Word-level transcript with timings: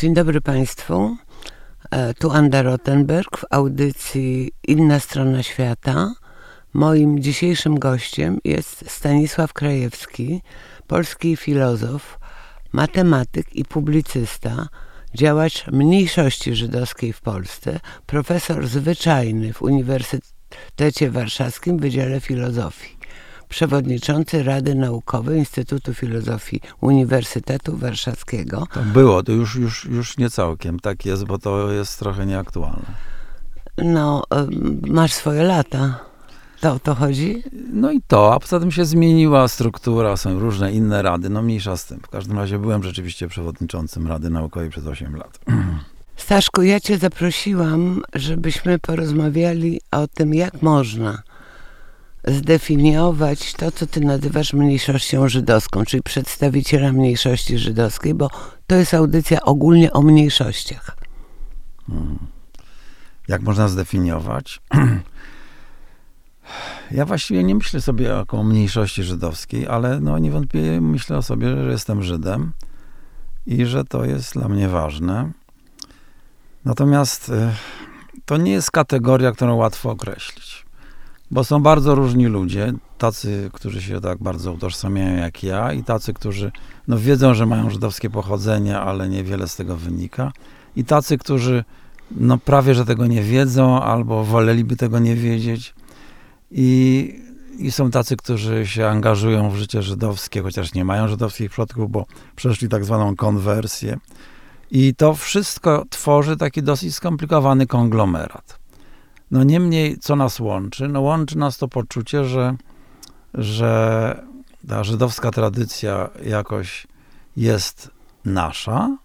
Dzień 0.00 0.14
dobry 0.14 0.40
Państwu. 0.40 1.16
E, 1.90 2.14
tu 2.14 2.30
Anda 2.30 2.62
Rottenberg 2.62 3.36
w 3.36 3.44
audycji 3.50 4.52
Inna 4.68 5.00
Strona 5.00 5.42
Świata. 5.42 6.14
Moim 6.72 7.22
dzisiejszym 7.22 7.78
gościem 7.78 8.38
jest 8.44 8.90
Stanisław 8.90 9.52
Krajewski, 9.52 10.42
polski 10.86 11.36
filozof, 11.36 12.18
matematyk 12.72 13.56
i 13.56 13.64
publicysta, 13.64 14.68
działacz 15.14 15.66
mniejszości 15.66 16.54
żydowskiej 16.54 17.12
w 17.12 17.20
Polsce, 17.20 17.80
profesor 18.06 18.66
zwyczajny 18.66 19.52
w 19.52 19.62
Uniwersytecie 19.62 21.10
Warszawskim 21.10 21.78
w 21.78 21.80
Wydziale 21.80 22.20
Filozofii 22.20 22.99
przewodniczący 23.50 24.42
Rady 24.42 24.74
Naukowej 24.74 25.38
Instytutu 25.38 25.94
Filozofii 25.94 26.60
Uniwersytetu 26.80 27.76
Warszawskiego. 27.76 28.66
To 28.74 28.80
było, 28.80 29.22
to 29.22 29.32
już, 29.32 29.56
już, 29.56 29.84
już 29.84 30.18
nie 30.18 30.30
całkiem 30.30 30.80
tak 30.80 31.06
jest, 31.06 31.24
bo 31.24 31.38
to 31.38 31.72
jest 31.72 31.98
trochę 31.98 32.26
nieaktualne. 32.26 32.94
No, 33.78 34.22
masz 34.86 35.12
swoje 35.12 35.42
lata. 35.42 36.00
To 36.60 36.72
o 36.72 36.78
to 36.78 36.94
chodzi? 36.94 37.42
No 37.72 37.92
i 37.92 38.00
to, 38.06 38.34
a 38.34 38.40
poza 38.40 38.60
tym 38.60 38.70
się 38.70 38.84
zmieniła 38.84 39.48
struktura, 39.48 40.16
są 40.16 40.38
różne 40.38 40.72
inne 40.72 41.02
rady, 41.02 41.30
no 41.30 41.42
mniejsza 41.42 41.76
z 41.76 41.86
tym. 41.86 42.00
W 42.00 42.08
każdym 42.08 42.38
razie 42.38 42.58
byłem 42.58 42.82
rzeczywiście 42.82 43.28
przewodniczącym 43.28 44.06
Rady 44.06 44.30
Naukowej 44.30 44.70
przez 44.70 44.86
8 44.86 45.16
lat. 45.16 45.38
Staszku, 46.16 46.62
ja 46.62 46.80
cię 46.80 46.98
zaprosiłam, 46.98 48.02
żebyśmy 48.14 48.78
porozmawiali 48.78 49.80
o 49.90 50.08
tym, 50.08 50.34
jak 50.34 50.62
można 50.62 51.22
zdefiniować 52.24 53.52
to, 53.54 53.72
co 53.72 53.86
ty 53.86 54.00
nazywasz 54.00 54.52
mniejszością 54.52 55.28
żydowską, 55.28 55.84
czyli 55.84 56.02
przedstawiciela 56.02 56.92
mniejszości 56.92 57.58
żydowskiej, 57.58 58.14
bo 58.14 58.30
to 58.66 58.74
jest 58.74 58.94
audycja 58.94 59.40
ogólnie 59.40 59.92
o 59.92 60.02
mniejszościach. 60.02 60.96
Hmm. 61.86 62.18
Jak 63.28 63.42
można 63.42 63.68
zdefiniować? 63.68 64.60
Ja 66.90 67.04
właściwie 67.04 67.44
nie 67.44 67.54
myślę 67.54 67.80
sobie 67.80 68.24
o 68.28 68.44
mniejszości 68.44 69.02
żydowskiej, 69.02 69.66
ale 69.66 70.00
no 70.00 70.18
niewątpliwie 70.18 70.80
myślę 70.80 71.16
o 71.16 71.22
sobie, 71.22 71.56
że 71.56 71.70
jestem 71.70 72.02
Żydem 72.02 72.52
i 73.46 73.66
że 73.66 73.84
to 73.84 74.04
jest 74.04 74.32
dla 74.32 74.48
mnie 74.48 74.68
ważne. 74.68 75.32
Natomiast 76.64 77.28
e, 77.28 77.54
to 78.24 78.36
nie 78.36 78.52
jest 78.52 78.70
kategoria, 78.70 79.32
którą 79.32 79.54
łatwo 79.54 79.90
określić. 79.90 80.66
Bo 81.30 81.44
są 81.44 81.62
bardzo 81.62 81.94
różni 81.94 82.26
ludzie, 82.26 82.72
tacy, 82.98 83.50
którzy 83.52 83.82
się 83.82 84.00
tak 84.00 84.18
bardzo 84.18 84.52
utożsamiają 84.52 85.16
jak 85.16 85.42
ja 85.42 85.72
i 85.72 85.84
tacy, 85.84 86.14
którzy 86.14 86.52
no, 86.88 86.98
wiedzą, 86.98 87.34
że 87.34 87.46
mają 87.46 87.70
żydowskie 87.70 88.10
pochodzenie, 88.10 88.78
ale 88.78 89.08
niewiele 89.08 89.48
z 89.48 89.56
tego 89.56 89.76
wynika. 89.76 90.32
I 90.76 90.84
tacy, 90.84 91.18
którzy 91.18 91.64
no, 92.10 92.38
prawie, 92.38 92.74
że 92.74 92.84
tego 92.84 93.06
nie 93.06 93.22
wiedzą 93.22 93.82
albo 93.82 94.24
woleliby 94.24 94.76
tego 94.76 94.98
nie 94.98 95.16
wiedzieć. 95.16 95.74
I, 96.50 97.14
I 97.58 97.70
są 97.70 97.90
tacy, 97.90 98.16
którzy 98.16 98.66
się 98.66 98.86
angażują 98.86 99.50
w 99.50 99.56
życie 99.56 99.82
żydowskie, 99.82 100.42
chociaż 100.42 100.74
nie 100.74 100.84
mają 100.84 101.08
żydowskich 101.08 101.50
przodków, 101.50 101.90
bo 101.90 102.06
przeszli 102.36 102.68
tak 102.68 102.84
zwaną 102.84 103.16
konwersję. 103.16 103.98
I 104.70 104.94
to 104.94 105.14
wszystko 105.14 105.84
tworzy 105.90 106.36
taki 106.36 106.62
dosyć 106.62 106.94
skomplikowany 106.94 107.66
konglomerat. 107.66 108.59
No 109.30 109.44
niemniej, 109.44 109.98
co 109.98 110.16
nas 110.16 110.40
łączy? 110.40 110.88
No 110.88 111.00
łączy 111.00 111.38
nas 111.38 111.58
to 111.58 111.68
poczucie, 111.68 112.24
że, 112.24 112.56
że 113.34 114.24
ta 114.68 114.84
żydowska 114.84 115.30
tradycja 115.30 116.10
jakoś 116.24 116.86
jest 117.36 117.90
nasza 118.24 118.96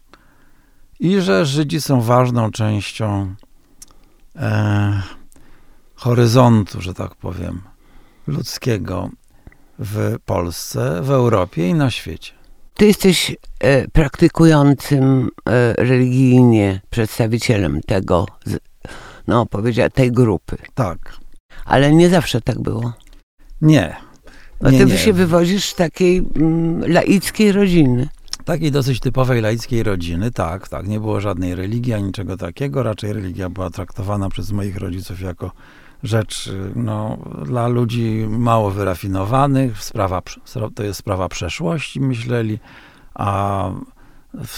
i 0.99 1.21
że 1.21 1.45
Żydzi 1.45 1.81
są 1.81 2.01
ważną 2.01 2.51
częścią 2.51 3.35
e, 4.35 5.01
horyzontu, 5.95 6.81
że 6.81 6.93
tak 6.93 7.15
powiem, 7.15 7.61
ludzkiego 8.27 9.09
w 9.79 10.15
Polsce, 10.25 11.01
w 11.01 11.11
Europie 11.11 11.69
i 11.69 11.73
na 11.73 11.91
świecie. 11.91 12.33
Ty 12.73 12.85
jesteś 12.85 13.35
e, 13.59 13.87
praktykującym 13.87 15.29
e, 15.45 15.73
religijnie 15.73 16.81
przedstawicielem 16.89 17.81
tego 17.81 18.25
no 19.27 19.45
powiedziała, 19.45 19.89
tej 19.89 20.11
grupy. 20.11 20.57
Tak. 20.73 21.17
Ale 21.65 21.93
nie 21.93 22.09
zawsze 22.09 22.41
tak 22.41 22.59
było. 22.59 22.93
Nie. 23.61 23.95
Bo 24.61 24.69
ty 24.69 24.85
nie. 24.85 24.97
się 24.97 25.13
wywozisz 25.13 25.65
z 25.65 25.75
takiej 25.75 26.17
mm, 26.35 26.91
laickiej 26.91 27.51
rodziny. 27.51 28.09
Takiej 28.45 28.71
dosyć 28.71 28.99
typowej 28.99 29.41
laickiej 29.41 29.83
rodziny, 29.83 30.31
tak, 30.31 30.67
tak. 30.67 30.87
Nie 30.87 30.99
było 30.99 31.21
żadnej 31.21 31.55
religii, 31.55 31.93
ani 31.93 32.03
niczego 32.03 32.37
takiego. 32.37 32.83
Raczej 32.83 33.13
religia 33.13 33.49
była 33.49 33.69
traktowana 33.69 34.29
przez 34.29 34.51
moich 34.51 34.77
rodziców 34.77 35.21
jako 35.21 35.51
rzecz 36.03 36.51
no, 36.75 37.17
dla 37.45 37.67
ludzi 37.67 38.25
mało 38.29 38.71
wyrafinowanych. 38.71 39.83
Sprawa, 39.83 40.21
to 40.75 40.83
jest 40.83 40.99
sprawa 40.99 41.29
przeszłości, 41.29 42.01
myśleli, 42.01 42.59
a 43.13 43.69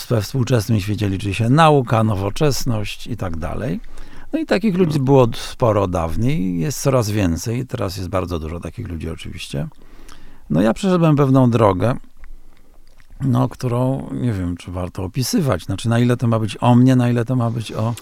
we 0.10 0.22
współczesnym 0.22 0.80
świecie 0.80 1.10
liczy 1.10 1.34
się 1.34 1.50
nauka, 1.50 2.04
nowoczesność 2.04 3.08
i 3.08 3.18
tak 3.18 3.38
dalej. 3.38 3.80
No 4.34 4.40
i 4.40 4.46
takich 4.46 4.76
ludzi 4.76 5.00
było 5.00 5.28
sporo 5.36 5.88
dawniej, 5.88 6.60
jest 6.60 6.82
coraz 6.82 7.10
więcej, 7.10 7.66
teraz 7.66 7.98
jest 7.98 8.10
bardzo 8.10 8.40
dużo 8.40 8.60
takich 8.60 8.88
ludzi 8.88 9.10
oczywiście. 9.10 9.68
No 10.50 10.62
ja 10.62 10.74
przeszedłem 10.74 11.16
pewną 11.16 11.50
drogę, 11.50 11.96
no, 13.22 13.50
którą 13.50 14.10
nie 14.14 14.34
wiem, 14.34 14.58
czy 14.58 14.72
warto 14.72 15.04
opisywać. 15.04 15.64
Znaczy, 15.64 15.90
na 15.90 16.00
ile 16.00 16.18
to 16.18 16.28
ma 16.28 16.40
być 16.40 16.58
o 16.62 16.76
mnie, 16.76 16.96
na 16.96 17.10
ile 17.10 17.26
to 17.26 17.36
ma 17.36 17.50
być 17.50 17.72
o. 17.72 17.94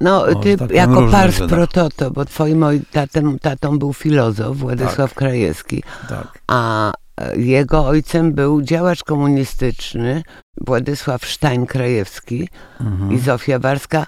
No, 0.00 0.22
o, 0.22 0.34
ty 0.34 0.56
tak 0.56 0.70
jako 0.70 1.06
pars 1.06 1.38
prototo, 1.48 2.10
bo 2.10 2.24
twoim 2.24 2.64
tatą, 2.92 3.38
tatą 3.38 3.78
był 3.78 3.92
filozof 3.92 4.56
Władysław 4.56 5.10
tak. 5.10 5.18
Krajewski, 5.18 5.82
tak. 6.08 6.42
a 6.46 6.92
e, 7.16 7.36
jego 7.36 7.86
ojcem 7.86 8.32
był 8.32 8.62
działacz 8.62 9.04
komunistyczny 9.04 10.22
Władysław 10.66 11.26
Sztajn-Krajewski 11.26 12.48
mhm. 12.80 13.12
i 13.12 13.18
Zofia 13.18 13.58
Warska, 13.58 14.06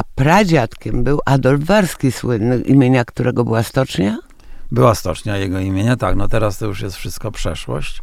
a 0.00 0.04
pradziadkiem 0.14 1.04
był 1.04 1.20
Adolf 1.24 1.64
Warski, 1.64 2.12
słynny, 2.12 2.60
imienia 2.60 3.04
którego 3.04 3.44
była 3.44 3.62
stocznia? 3.62 4.18
Była 4.72 4.94
stocznia 4.94 5.36
jego 5.36 5.58
imienia, 5.58 5.96
tak. 5.96 6.16
No 6.16 6.28
teraz 6.28 6.58
to 6.58 6.66
już 6.66 6.80
jest 6.80 6.96
wszystko 6.96 7.32
przeszłość. 7.32 8.02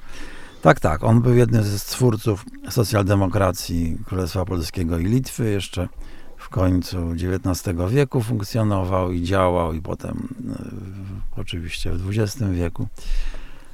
Tak, 0.62 0.80
tak. 0.80 1.04
On 1.04 1.22
był 1.22 1.34
jednym 1.34 1.64
z 1.64 1.84
twórców 1.84 2.46
socjaldemokracji 2.70 3.98
Królestwa 4.06 4.46
Polskiego 4.46 4.98
i 4.98 5.06
Litwy. 5.06 5.50
Jeszcze 5.52 5.88
w 6.38 6.50
końcu 6.50 6.98
XIX 7.12 7.78
wieku 7.90 8.22
funkcjonował 8.22 9.12
i 9.12 9.24
działał, 9.24 9.74
i 9.74 9.82
potem 9.82 10.28
y, 11.36 11.42
oczywiście 11.42 11.92
w 11.92 12.10
XX 12.10 12.52
wieku. 12.52 12.88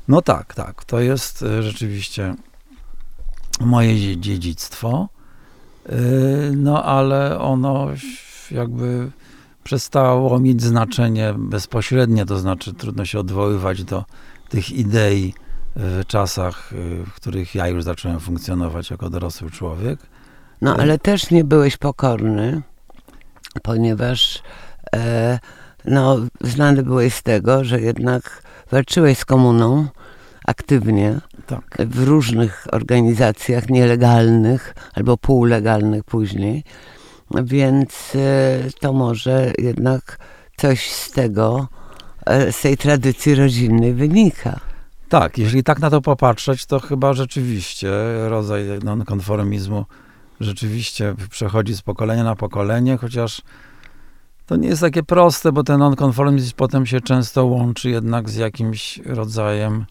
No 0.07 0.21
tak, 0.21 0.53
tak. 0.53 0.85
To 0.85 0.99
jest 0.99 1.41
y, 1.41 1.63
rzeczywiście 1.63 2.35
moje 3.59 4.17
dziedzictwo. 4.17 5.09
Y, 5.91 6.51
no 6.55 6.83
ale 6.83 7.39
ono 7.39 7.87
jakby 8.51 9.11
przestało 9.63 10.39
mieć 10.39 10.61
znaczenie 10.61 11.33
bezpośrednie, 11.37 12.25
to 12.25 12.39
znaczy 12.39 12.73
trudno 12.73 13.05
się 13.05 13.19
odwoływać 13.19 13.83
do 13.83 14.03
tych 14.49 14.71
idei 14.71 15.33
w 15.75 16.01
czasach, 16.07 16.73
y, 16.73 17.05
w 17.05 17.13
których 17.13 17.55
ja 17.55 17.67
już 17.67 17.83
zacząłem 17.83 18.19
funkcjonować 18.19 18.91
jako 18.91 19.09
dorosły 19.09 19.51
człowiek. 19.51 19.99
No 20.61 20.75
y, 20.75 20.81
ale 20.81 20.99
też 20.99 21.31
nie 21.31 21.43
byłeś 21.43 21.77
pokorny, 21.77 22.61
ponieważ 23.63 24.43
e, 24.95 25.39
no, 25.85 26.17
znany 26.41 26.83
byłeś 26.83 27.13
z 27.13 27.23
tego, 27.23 27.63
że 27.63 27.81
jednak 27.81 28.43
walczyłeś 28.71 29.17
z 29.17 29.25
komuną 29.25 29.87
aktywnie 30.45 31.19
tak. 31.47 31.77
w 31.79 32.03
różnych 32.03 32.67
organizacjach 32.71 33.69
nielegalnych 33.69 34.75
albo 34.93 35.17
półlegalnych 35.17 36.03
później. 36.03 36.63
Więc 37.43 38.13
e, 38.15 38.69
to 38.79 38.93
może 38.93 39.53
jednak 39.57 40.17
coś 40.57 40.91
z 40.91 41.11
tego, 41.11 41.67
e, 42.25 42.51
z 42.51 42.61
tej 42.61 42.77
tradycji 42.77 43.35
rodzinnej 43.35 43.93
wynika. 43.93 44.59
Tak, 45.09 45.37
jeżeli 45.37 45.63
tak 45.63 45.79
na 45.79 45.89
to 45.89 46.01
popatrzeć, 46.01 46.65
to 46.65 46.79
chyba 46.79 47.13
rzeczywiście 47.13 47.91
rodzaj 48.29 48.63
nonkonformizmu 48.83 49.85
rzeczywiście 50.39 51.15
przechodzi 51.29 51.75
z 51.75 51.81
pokolenia 51.81 52.23
na 52.23 52.35
pokolenie, 52.35 52.97
chociaż 52.97 53.41
to 54.45 54.55
nie 54.55 54.67
jest 54.67 54.81
takie 54.81 55.03
proste, 55.03 55.51
bo 55.51 55.63
ten 55.63 55.79
nonkonformizm 55.79 56.51
potem 56.55 56.85
się 56.85 57.01
często 57.01 57.45
łączy 57.45 57.89
jednak 57.89 58.29
z 58.29 58.35
jakimś 58.35 58.97
rodzajem 58.97 59.85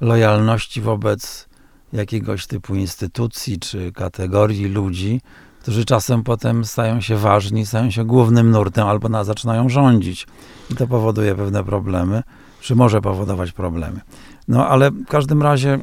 lojalności 0.00 0.80
wobec 0.80 1.48
jakiegoś 1.92 2.46
typu 2.46 2.74
instytucji 2.74 3.58
czy 3.58 3.92
kategorii 3.92 4.68
ludzi, 4.68 5.20
którzy 5.62 5.84
czasem 5.84 6.22
potem 6.22 6.64
stają 6.64 7.00
się 7.00 7.16
ważni, 7.16 7.66
stają 7.66 7.90
się 7.90 8.04
głównym 8.04 8.50
nurtem 8.50 8.86
albo 8.86 9.08
na, 9.08 9.24
zaczynają 9.24 9.68
rządzić. 9.68 10.26
I 10.70 10.74
to 10.74 10.86
powoduje 10.86 11.34
pewne 11.34 11.64
problemy, 11.64 12.22
czy 12.60 12.76
może 12.76 13.00
powodować 13.00 13.52
problemy. 13.52 14.00
No 14.48 14.68
ale 14.68 14.90
w 14.90 15.06
każdym 15.06 15.42
razie 15.42 15.78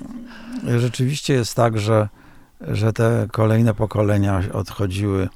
rzeczywiście 0.77 1.33
jest 1.33 1.55
tak, 1.55 1.79
że, 1.79 2.09
że 2.61 2.93
te 2.93 3.27
kolejne 3.31 3.73
pokolenia 3.73 4.41
odchodziły 4.53 5.29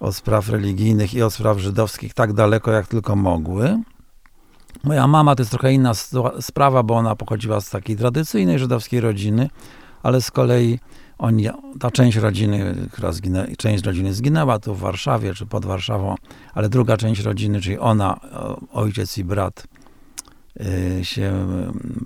od 0.00 0.16
spraw 0.16 0.48
religijnych 0.48 1.14
i 1.14 1.22
od 1.22 1.34
spraw 1.34 1.58
żydowskich 1.58 2.14
tak 2.14 2.32
daleko, 2.32 2.72
jak 2.72 2.86
tylko 2.86 3.16
mogły. 3.16 3.82
Moja 4.84 5.06
mama 5.06 5.34
to 5.34 5.42
jest 5.42 5.50
trochę 5.50 5.72
inna 5.72 5.92
sprawa, 6.40 6.82
bo 6.82 6.94
ona 6.94 7.16
pochodziła 7.16 7.60
z 7.60 7.70
takiej 7.70 7.96
tradycyjnej 7.96 8.58
żydowskiej 8.58 9.00
rodziny, 9.00 9.48
ale 10.02 10.22
z 10.22 10.30
kolei 10.30 10.78
oni, 11.18 11.48
ta 11.80 11.90
część 11.90 12.16
rodziny, 12.16 12.88
która 12.92 13.12
zginę, 13.12 13.46
część 13.58 13.84
rodziny 13.84 14.14
zginęła 14.14 14.58
tu 14.58 14.74
w 14.74 14.78
Warszawie 14.78 15.34
czy 15.34 15.46
pod 15.46 15.64
Warszawą, 15.64 16.14
ale 16.54 16.68
druga 16.68 16.96
część 16.96 17.20
rodziny, 17.20 17.60
czyli 17.60 17.78
ona, 17.78 18.20
ojciec 18.72 19.18
i 19.18 19.24
brat, 19.24 19.66
y, 20.60 21.04
się 21.04 21.46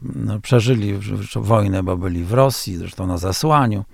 no, 0.02 0.40
przeżyli 0.40 0.94
wojnę, 1.36 1.82
bo 1.82 1.96
byli 1.96 2.24
w 2.24 2.32
Rosji, 2.32 2.76
zresztą 2.76 3.06
na 3.06 3.18
zasłaniu, 3.18 3.84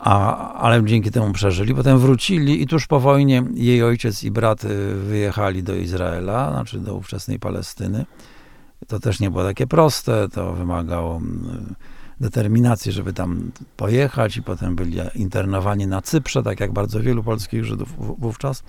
a, 0.00 0.52
ale 0.52 0.84
dzięki 0.84 1.10
temu 1.10 1.32
przeżyli. 1.32 1.74
Potem 1.74 1.98
wrócili 1.98 2.62
i 2.62 2.66
tuż 2.66 2.86
po 2.86 3.00
wojnie 3.00 3.42
jej 3.54 3.82
ojciec 3.82 4.24
i 4.24 4.30
brat 4.30 4.64
y, 4.64 4.94
wyjechali 4.94 5.62
do 5.62 5.74
Izraela, 5.74 6.50
znaczy 6.50 6.78
do 6.78 6.94
ówczesnej 6.94 7.38
Palestyny. 7.38 8.06
To 8.86 9.00
też 9.00 9.20
nie 9.20 9.30
było 9.30 9.44
takie 9.44 9.66
proste, 9.66 10.28
to 10.28 10.52
wymagało 10.52 11.20
determinacji, 12.20 12.92
żeby 12.92 13.12
tam 13.12 13.50
pojechać 13.76 14.36
i 14.36 14.42
potem 14.42 14.76
byli 14.76 14.98
internowani 15.14 15.86
na 15.86 16.02
Cyprze, 16.02 16.42
tak 16.42 16.60
jak 16.60 16.72
bardzo 16.72 17.00
wielu 17.00 17.22
polskich 17.22 17.64
Żydów 17.64 17.88
wówczas. 18.18 18.62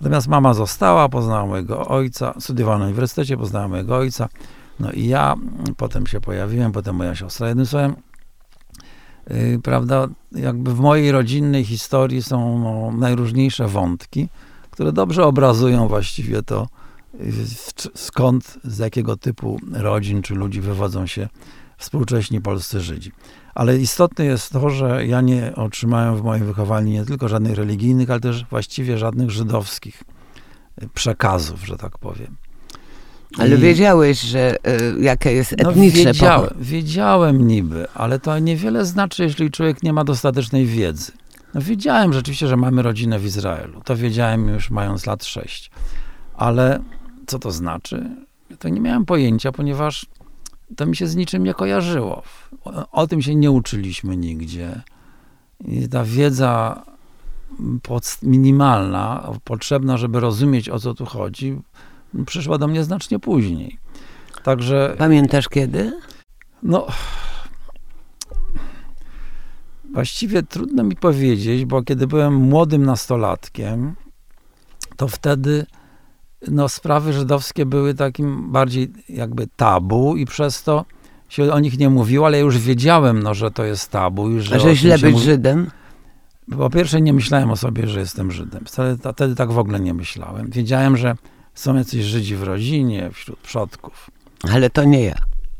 Natomiast 0.00 0.28
mama 0.28 0.54
została, 0.54 1.08
poznała 1.08 1.46
mojego 1.46 1.86
ojca, 1.86 2.34
studiowała 2.40 2.78
na 2.78 2.84
uniwersytecie, 2.84 3.36
poznała 3.36 3.68
mojego 3.68 3.96
ojca, 3.96 4.28
no 4.80 4.92
i 4.92 5.06
ja, 5.06 5.34
potem 5.76 6.06
się 6.06 6.20
pojawiłem, 6.20 6.72
potem 6.72 6.96
moja 6.96 7.14
siostra. 7.14 7.48
Jednym 7.48 7.66
słowem, 7.66 7.96
prawda, 9.62 10.08
jakby 10.32 10.74
w 10.74 10.80
mojej 10.80 11.12
rodzinnej 11.12 11.64
historii 11.64 12.22
są 12.22 12.58
no, 12.58 12.98
najróżniejsze 12.98 13.68
wątki, 13.68 14.28
które 14.70 14.92
dobrze 14.92 15.24
obrazują 15.24 15.88
właściwie 15.88 16.42
to, 16.42 16.68
yy, 17.20 17.32
skąd, 17.94 18.58
z 18.64 18.78
jakiego 18.78 19.16
typu 19.16 19.60
rodzin 19.72 20.22
czy 20.22 20.34
ludzi 20.34 20.60
wywodzą 20.60 21.06
się 21.06 21.28
współcześni 21.78 22.40
polscy 22.40 22.80
Żydzi. 22.80 23.12
Ale 23.54 23.78
istotne 23.78 24.24
jest 24.24 24.52
to, 24.52 24.70
że 24.70 25.06
ja 25.06 25.20
nie 25.20 25.54
otrzymałem 25.54 26.16
w 26.16 26.22
moim 26.22 26.44
wychowaniu 26.44 26.88
nie 26.92 27.04
tylko 27.04 27.28
żadnych 27.28 27.54
religijnych, 27.54 28.10
ale 28.10 28.20
też 28.20 28.44
właściwie 28.50 28.98
żadnych 28.98 29.30
żydowskich 29.30 30.02
przekazów, 30.94 31.66
że 31.66 31.76
tak 31.76 31.98
powiem. 31.98 32.36
Ale 33.38 33.56
I... 33.56 33.58
wiedziałeś, 33.58 34.20
że 34.20 34.56
y, 34.56 35.00
jakie 35.00 35.32
jest 35.32 35.54
no, 35.62 35.70
etniczne 35.70 36.04
no, 36.04 36.12
wiedziałem, 36.12 36.50
wiedziałem 36.60 37.46
niby, 37.48 37.86
ale 37.94 38.18
to 38.18 38.38
niewiele 38.38 38.84
znaczy, 38.84 39.22
jeśli 39.22 39.50
człowiek 39.50 39.82
nie 39.82 39.92
ma 39.92 40.04
dostatecznej 40.04 40.66
wiedzy. 40.66 41.12
No, 41.54 41.60
wiedziałem 41.60 42.12
rzeczywiście, 42.12 42.46
że 42.48 42.56
mamy 42.56 42.82
rodzinę 42.82 43.18
w 43.18 43.24
Izraelu. 43.24 43.80
To 43.84 43.96
wiedziałem 43.96 44.48
już 44.48 44.70
mając 44.70 45.06
lat 45.06 45.24
sześć. 45.24 45.70
Ale 46.34 46.80
co 47.26 47.38
to 47.38 47.50
znaczy? 47.50 48.10
To 48.58 48.68
nie 48.68 48.80
miałem 48.80 49.04
pojęcia, 49.04 49.52
ponieważ 49.52 50.06
to 50.76 50.86
mi 50.86 50.96
się 50.96 51.06
z 51.06 51.16
niczym 51.16 51.44
nie 51.44 51.54
kojarzyło. 51.54 52.22
O, 52.64 52.90
o 52.90 53.06
tym 53.06 53.22
się 53.22 53.34
nie 53.34 53.50
uczyliśmy 53.50 54.16
nigdzie. 54.16 54.82
I 55.64 55.88
ta 55.88 56.04
wiedza 56.04 56.82
pod, 57.82 58.18
minimalna, 58.22 59.32
potrzebna, 59.44 59.96
żeby 59.96 60.20
rozumieć, 60.20 60.68
o 60.68 60.78
co 60.78 60.94
tu 60.94 61.06
chodzi, 61.06 61.56
przyszła 62.26 62.58
do 62.58 62.68
mnie 62.68 62.84
znacznie 62.84 63.18
później. 63.18 63.78
Także... 64.42 64.94
Pamiętasz 64.98 65.48
kiedy? 65.48 65.92
No... 66.62 66.86
Właściwie 69.92 70.42
trudno 70.42 70.84
mi 70.84 70.96
powiedzieć, 70.96 71.64
bo 71.64 71.82
kiedy 71.82 72.06
byłem 72.06 72.34
młodym 72.34 72.84
nastolatkiem, 72.84 73.94
to 74.96 75.08
wtedy 75.08 75.66
no, 76.48 76.68
sprawy 76.68 77.12
żydowskie 77.12 77.66
były 77.66 77.94
takim 77.94 78.52
bardziej 78.52 78.92
jakby 79.08 79.46
tabu 79.56 80.16
i 80.16 80.26
przez 80.26 80.62
to 80.62 80.84
się 81.28 81.52
o 81.52 81.60
nich 81.60 81.78
nie 81.78 81.90
mówiło, 81.90 82.26
ale 82.26 82.40
już 82.40 82.58
wiedziałem, 82.58 83.22
no, 83.22 83.34
że 83.34 83.50
to 83.50 83.64
jest 83.64 83.90
tabu. 83.90 84.30
I 84.30 84.40
że 84.40 84.56
A 84.56 84.58
że 84.58 84.76
źle 84.76 84.98
być 84.98 85.12
mówi... 85.12 85.24
Żydem? 85.24 85.70
Po 86.58 86.70
pierwsze 86.70 87.00
nie 87.00 87.12
myślałem 87.12 87.50
o 87.50 87.56
sobie, 87.56 87.86
że 87.86 88.00
jestem 88.00 88.32
Żydem. 88.32 88.64
Wtedy, 88.64 89.12
wtedy 89.12 89.34
tak 89.34 89.52
w 89.52 89.58
ogóle 89.58 89.80
nie 89.80 89.94
myślałem. 89.94 90.50
Wiedziałem, 90.50 90.96
że 90.96 91.16
są 91.58 91.74
jacyś 91.74 92.04
Żydzi 92.04 92.36
w 92.36 92.42
rodzinie, 92.42 93.10
wśród 93.12 93.38
przodków. 93.38 94.10
Ale 94.52 94.70
to 94.70 94.84
nie 94.84 95.04
ja. 95.04 95.14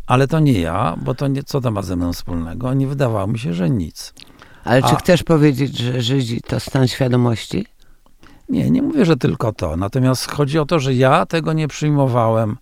Ale 0.06 0.28
to 0.28 0.40
nie 0.40 0.60
ja, 0.60 0.96
bo 1.02 1.14
to 1.14 1.28
nie, 1.28 1.42
co 1.42 1.60
to 1.60 1.70
ma 1.70 1.82
ze 1.82 1.96
mną 1.96 2.12
wspólnego? 2.12 2.74
Nie 2.74 2.86
wydawało 2.86 3.26
mi 3.26 3.38
się, 3.38 3.54
że 3.54 3.70
nic. 3.70 4.14
Ale 4.64 4.82
A... 4.82 4.90
czy 4.90 4.96
chcesz 4.96 5.22
powiedzieć, 5.22 5.78
że 5.78 6.02
Żydzi 6.02 6.40
to 6.40 6.60
stan 6.60 6.88
świadomości? 6.88 7.66
Nie, 8.48 8.70
nie 8.70 8.82
mówię, 8.82 9.04
że 9.04 9.16
tylko 9.16 9.52
to. 9.52 9.76
Natomiast 9.76 10.30
chodzi 10.30 10.58
o 10.58 10.66
to, 10.66 10.78
że 10.78 10.94
ja 10.94 11.26
tego 11.26 11.52
nie 11.52 11.68
przyjmowałem 11.68 12.56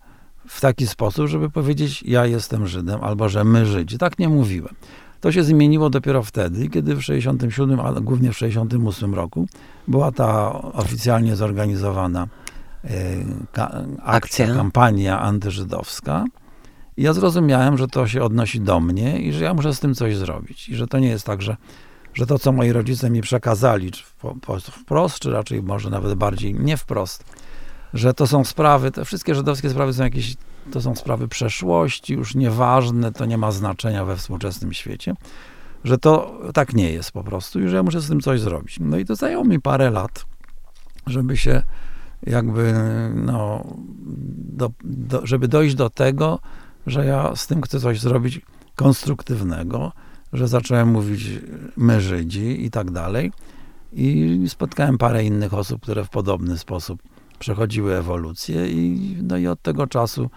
w 0.47 0.61
taki 0.61 0.87
sposób, 0.87 1.27
żeby 1.27 1.49
powiedzieć, 1.49 2.03
ja 2.03 2.25
jestem 2.25 2.67
Żydem, 2.67 3.03
albo 3.03 3.29
że 3.29 3.43
my 3.43 3.65
Żydzi. 3.65 3.97
Tak 3.97 4.19
nie 4.19 4.29
mówiłem. 4.29 4.75
To 5.21 5.31
się 5.31 5.43
zmieniło 5.43 5.89
dopiero 5.89 6.23
wtedy, 6.23 6.69
kiedy 6.69 6.95
w 6.95 7.03
67, 7.03 7.79
ale 7.79 8.01
głównie 8.01 8.31
w 8.31 8.37
68 8.37 9.15
roku 9.15 9.47
była 9.87 10.11
ta 10.11 10.53
oficjalnie 10.61 11.35
zorganizowana 11.35 12.27
ka, 13.51 13.67
akcja, 13.67 14.45
Akcja. 14.45 14.47
kampania 14.55 15.21
antyżydowska. 15.21 16.25
I 16.97 17.03
ja 17.03 17.13
zrozumiałem, 17.13 17.77
że 17.77 17.87
to 17.87 18.07
się 18.07 18.23
odnosi 18.23 18.61
do 18.61 18.79
mnie 18.79 19.19
i 19.19 19.33
że 19.33 19.43
ja 19.43 19.53
muszę 19.53 19.73
z 19.73 19.79
tym 19.79 19.95
coś 19.95 20.15
zrobić. 20.15 20.69
I 20.69 20.75
że 20.75 20.87
to 20.87 20.99
nie 20.99 21.07
jest 21.07 21.25
tak, 21.25 21.41
że 21.41 21.57
że 22.17 22.25
to, 22.25 22.39
co 22.39 22.51
moi 22.51 22.71
rodzice 22.71 23.09
mi 23.09 23.21
przekazali, 23.21 23.91
czy 23.91 24.03
wprost, 24.71 25.19
czy 25.19 25.31
raczej 25.31 25.63
może 25.63 25.89
nawet 25.89 26.13
bardziej 26.13 26.53
nie 26.53 26.77
wprost, 26.77 27.23
że 27.93 28.13
to 28.13 28.27
są 28.27 28.43
sprawy, 28.43 28.91
te 28.91 29.05
wszystkie 29.05 29.35
żydowskie 29.35 29.69
sprawy 29.69 29.93
są 29.93 30.03
jakieś, 30.03 30.35
to 30.71 30.81
są 30.81 30.95
sprawy 30.95 31.27
przeszłości, 31.27 32.13
już 32.13 32.35
nieważne, 32.35 33.11
to 33.11 33.25
nie 33.25 33.37
ma 33.37 33.51
znaczenia 33.51 34.05
we 34.05 34.15
współczesnym 34.15 34.73
świecie, 34.73 35.13
że 35.83 35.97
to 35.97 36.39
tak 36.53 36.73
nie 36.73 36.91
jest 36.91 37.11
po 37.11 37.23
prostu 37.23 37.59
i 37.59 37.67
że 37.67 37.75
ja 37.75 37.83
muszę 37.83 38.01
z 38.01 38.07
tym 38.07 38.21
coś 38.21 38.41
zrobić. 38.41 38.77
No 38.79 38.97
i 38.97 39.05
to 39.05 39.15
zajęło 39.15 39.43
mi 39.43 39.61
parę 39.61 39.89
lat, 39.89 40.25
żeby 41.07 41.37
się 41.37 41.63
jakby, 42.23 42.73
no, 43.15 43.63
do, 44.37 44.71
do, 44.83 45.25
żeby 45.25 45.47
dojść 45.47 45.75
do 45.75 45.89
tego, 45.89 46.39
że 46.87 47.05
ja 47.05 47.35
z 47.35 47.47
tym 47.47 47.61
chcę 47.61 47.79
coś 47.79 47.99
zrobić 47.99 48.41
konstruktywnego, 48.75 49.91
że 50.33 50.47
zacząłem 50.47 50.87
mówić 50.87 51.29
my 51.77 52.01
Żydzi 52.01 52.65
i 52.65 52.71
tak 52.71 52.91
dalej. 52.91 53.31
I 53.93 54.43
spotkałem 54.47 54.97
parę 54.97 55.23
innych 55.23 55.53
osób, 55.53 55.81
które 55.81 56.05
w 56.05 56.09
podobny 56.09 56.57
sposób 56.57 57.01
przechodziły 57.39 57.95
ewolucję 57.95 58.67
i, 58.69 59.17
no 59.23 59.37
i 59.37 59.47
od 59.47 59.61
tego 59.61 59.87
czasu 59.87 60.29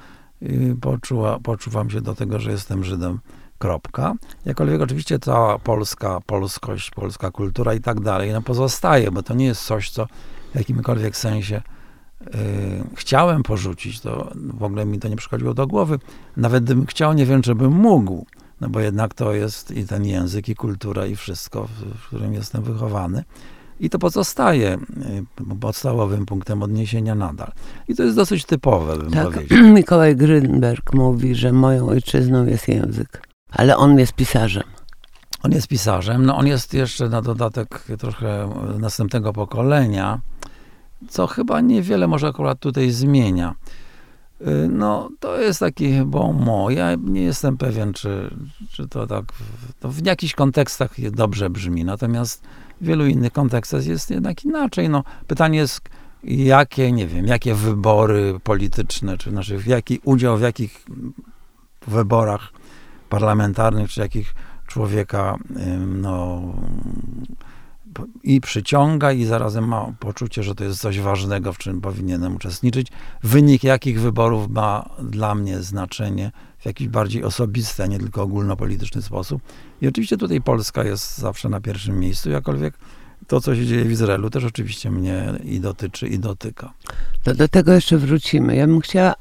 y, 0.42 0.76
poczuła, 0.80 1.38
poczuwam 1.38 1.90
się 1.90 2.00
do 2.00 2.14
tego, 2.14 2.38
że 2.38 2.50
jestem 2.50 2.84
Żydem, 2.84 3.18
kropka. 3.60 4.14
Jakkolwiek 4.44 4.80
oczywiście 4.80 5.18
cała 5.18 5.58
polska 5.58 6.20
polskość, 6.26 6.90
polska 6.90 7.30
kultura 7.30 7.74
i 7.74 7.80
tak 7.80 8.00
dalej 8.00 8.32
no 8.32 8.42
pozostaje, 8.42 9.10
bo 9.10 9.22
to 9.22 9.34
nie 9.34 9.46
jest 9.46 9.64
coś, 9.64 9.90
co 9.90 10.06
w 10.52 10.58
jakimkolwiek 10.58 11.16
sensie 11.16 11.62
y, 12.22 12.30
chciałem 12.94 13.42
porzucić, 13.42 14.00
to 14.00 14.32
w 14.34 14.62
ogóle 14.62 14.86
mi 14.86 14.98
to 14.98 15.08
nie 15.08 15.16
przychodziło 15.16 15.54
do 15.54 15.66
głowy. 15.66 15.98
Nawet 16.36 16.64
gdybym 16.64 16.86
chciał, 16.86 17.12
nie 17.12 17.26
wiem, 17.26 17.42
czy 17.42 17.54
bym 17.54 17.72
mógł 17.72 18.26
no 18.60 18.68
bo 18.68 18.80
jednak 18.80 19.14
to 19.14 19.32
jest 19.34 19.70
i 19.70 19.86
ten 19.86 20.04
język, 20.04 20.48
i 20.48 20.54
kultura, 20.54 21.06
i 21.06 21.16
wszystko, 21.16 21.68
w 21.94 22.06
którym 22.06 22.34
jestem 22.34 22.62
wychowany. 22.62 23.24
I 23.80 23.90
to 23.90 23.98
pozostaje 23.98 24.78
y, 25.50 25.56
podstawowym 25.60 26.26
punktem 26.26 26.62
odniesienia 26.62 27.14
nadal. 27.14 27.52
I 27.88 27.94
to 27.94 28.02
jest 28.02 28.16
dosyć 28.16 28.44
typowe, 28.44 28.98
bym 28.98 29.10
tak. 29.10 29.30
powiedział. 29.30 29.58
Mikołaj 29.74 30.16
Grynberg 30.16 30.94
mówi, 30.94 31.34
że 31.34 31.52
moją 31.52 31.88
ojczyzną 31.88 32.46
jest 32.46 32.68
język, 32.68 33.22
ale 33.50 33.76
on 33.76 33.98
jest 33.98 34.12
pisarzem. 34.12 34.64
On 35.42 35.52
jest 35.52 35.68
pisarzem, 35.68 36.26
no 36.26 36.36
on 36.36 36.46
jest 36.46 36.74
jeszcze 36.74 37.08
na 37.08 37.22
dodatek 37.22 37.84
trochę 37.98 38.50
następnego 38.78 39.32
pokolenia, 39.32 40.20
co 41.08 41.26
chyba 41.26 41.60
niewiele 41.60 42.08
może 42.08 42.28
akurat 42.28 42.58
tutaj 42.58 42.90
zmienia. 42.90 43.54
Y, 44.40 44.68
no, 44.68 45.10
to 45.20 45.40
jest 45.40 45.60
taki 45.60 46.02
bon 46.04 46.36
mot. 46.44 46.72
Ja 46.72 46.96
nie 47.04 47.22
jestem 47.22 47.56
pewien, 47.56 47.92
czy, 47.92 48.34
czy 48.70 48.88
to 48.88 49.06
tak 49.06 49.24
to 49.80 49.88
w 49.88 50.06
jakichś 50.06 50.34
kontekstach 50.34 51.10
dobrze 51.10 51.50
brzmi, 51.50 51.84
natomiast 51.84 52.42
w 52.80 52.84
wielu 52.84 53.06
innych 53.06 53.32
kontekstach 53.32 53.86
jest 53.86 54.10
jednak 54.10 54.44
inaczej. 54.44 54.88
No, 54.88 55.04
pytanie 55.26 55.58
jest, 55.58 55.80
jakie, 56.24 56.92
nie 56.92 57.06
wiem, 57.06 57.26
jakie 57.26 57.54
wybory 57.54 58.40
polityczne, 58.44 59.18
czy 59.18 59.30
znaczy 59.30 59.58
jaki 59.66 60.00
udział 60.04 60.38
w 60.38 60.40
jakich 60.40 60.84
wyborach 61.86 62.52
parlamentarnych, 63.08 63.90
czy 63.90 64.00
jakich 64.00 64.34
człowieka 64.66 65.36
no, 65.86 66.42
i 68.22 68.40
przyciąga 68.40 69.12
i 69.12 69.24
zarazem 69.24 69.68
ma 69.68 69.92
poczucie, 70.00 70.42
że 70.42 70.54
to 70.54 70.64
jest 70.64 70.80
coś 70.80 71.00
ważnego, 71.00 71.52
w 71.52 71.58
czym 71.58 71.80
powinienem 71.80 72.36
uczestniczyć. 72.36 72.86
Wynik 73.22 73.64
jakich 73.64 74.00
wyborów 74.00 74.48
ma 74.48 74.88
dla 75.02 75.34
mnie 75.34 75.62
znaczenie 75.62 76.32
w 76.58 76.66
jakiś 76.66 76.88
bardziej 76.88 77.24
osobisty, 77.24 77.82
a 77.82 77.86
nie 77.86 77.98
tylko 77.98 78.22
ogólnopolityczny 78.22 79.02
sposób. 79.02 79.42
I 79.82 79.88
oczywiście 79.88 80.16
tutaj 80.16 80.40
Polska 80.40 80.84
jest 80.84 81.18
zawsze 81.18 81.48
na 81.48 81.60
pierwszym 81.60 82.00
miejscu, 82.00 82.30
jakkolwiek 82.30 82.74
to, 83.26 83.40
co 83.40 83.56
się 83.56 83.66
dzieje 83.66 83.84
w 83.84 83.90
Izraelu, 83.90 84.30
też 84.30 84.44
oczywiście 84.44 84.90
mnie 84.90 85.32
i 85.44 85.60
dotyczy, 85.60 86.08
i 86.08 86.18
dotyka. 86.18 86.72
To 87.22 87.34
do 87.34 87.48
tego 87.48 87.72
jeszcze 87.72 87.98
wrócimy. 87.98 88.56
Ja 88.56 88.66
bym 88.66 88.80
chciała 88.80 89.14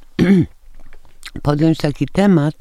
podjąć 1.44 1.78
taki 1.78 2.08
temat, 2.08 2.54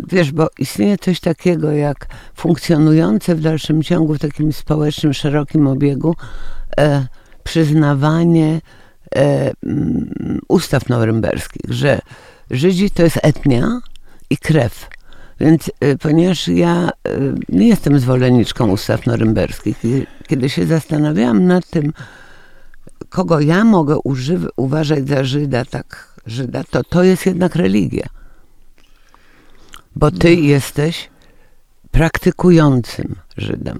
wiesz, 0.00 0.32
bo 0.32 0.48
istnieje 0.58 0.98
coś 0.98 1.20
takiego 1.20 1.72
jak 1.72 2.06
funkcjonujące 2.34 3.34
w 3.34 3.40
dalszym 3.40 3.82
ciągu 3.82 4.14
w 4.14 4.18
takim 4.18 4.52
społecznym, 4.52 5.14
szerokim 5.14 5.66
obiegu 5.66 6.14
e, 6.78 7.06
przyznawanie 7.44 8.60
e, 9.16 9.52
mm, 9.64 10.40
ustaw 10.48 10.88
norymberskich, 10.88 11.74
że 11.74 11.98
Żydzi 12.50 12.90
to 12.90 13.02
jest 13.02 13.18
etnia 13.22 13.80
i 14.30 14.38
krew. 14.38 14.88
Więc 15.40 15.70
ponieważ 16.00 16.48
ja 16.48 16.90
nie 17.48 17.68
jestem 17.68 17.98
zwolenniczką 17.98 18.70
ustaw 18.70 19.06
norymberskich, 19.06 19.82
kiedy 20.26 20.48
się 20.48 20.66
zastanawiałam 20.66 21.46
nad 21.46 21.70
tym, 21.70 21.92
kogo 23.08 23.40
ja 23.40 23.64
mogę 23.64 23.94
używ- 23.94 24.48
uważać 24.56 25.08
za 25.08 25.24
Żyda, 25.24 25.64
tak 25.64 26.20
Żyda, 26.26 26.64
to 26.70 26.84
to 26.84 27.02
jest 27.02 27.26
jednak 27.26 27.56
religia. 27.56 28.06
Bo 29.96 30.10
ty 30.10 30.36
no. 30.36 30.42
jesteś 30.42 31.10
praktykującym 31.90 33.16
Żydem. 33.36 33.78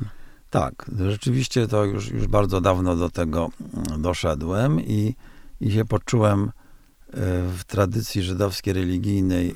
Tak, 0.51 0.91
rzeczywiście 1.07 1.69
to 1.69 1.85
już, 1.85 2.11
już 2.11 2.27
bardzo 2.27 2.61
dawno 2.61 2.97
do 2.97 3.11
tego 3.11 3.51
doszedłem 3.99 4.81
i, 4.81 5.15
i 5.61 5.71
się 5.73 5.85
poczułem 5.85 6.45
y, 6.45 6.51
w 7.59 7.61
tradycji 7.67 8.23
żydowskiej 8.23 8.73
religijnej 8.73 9.55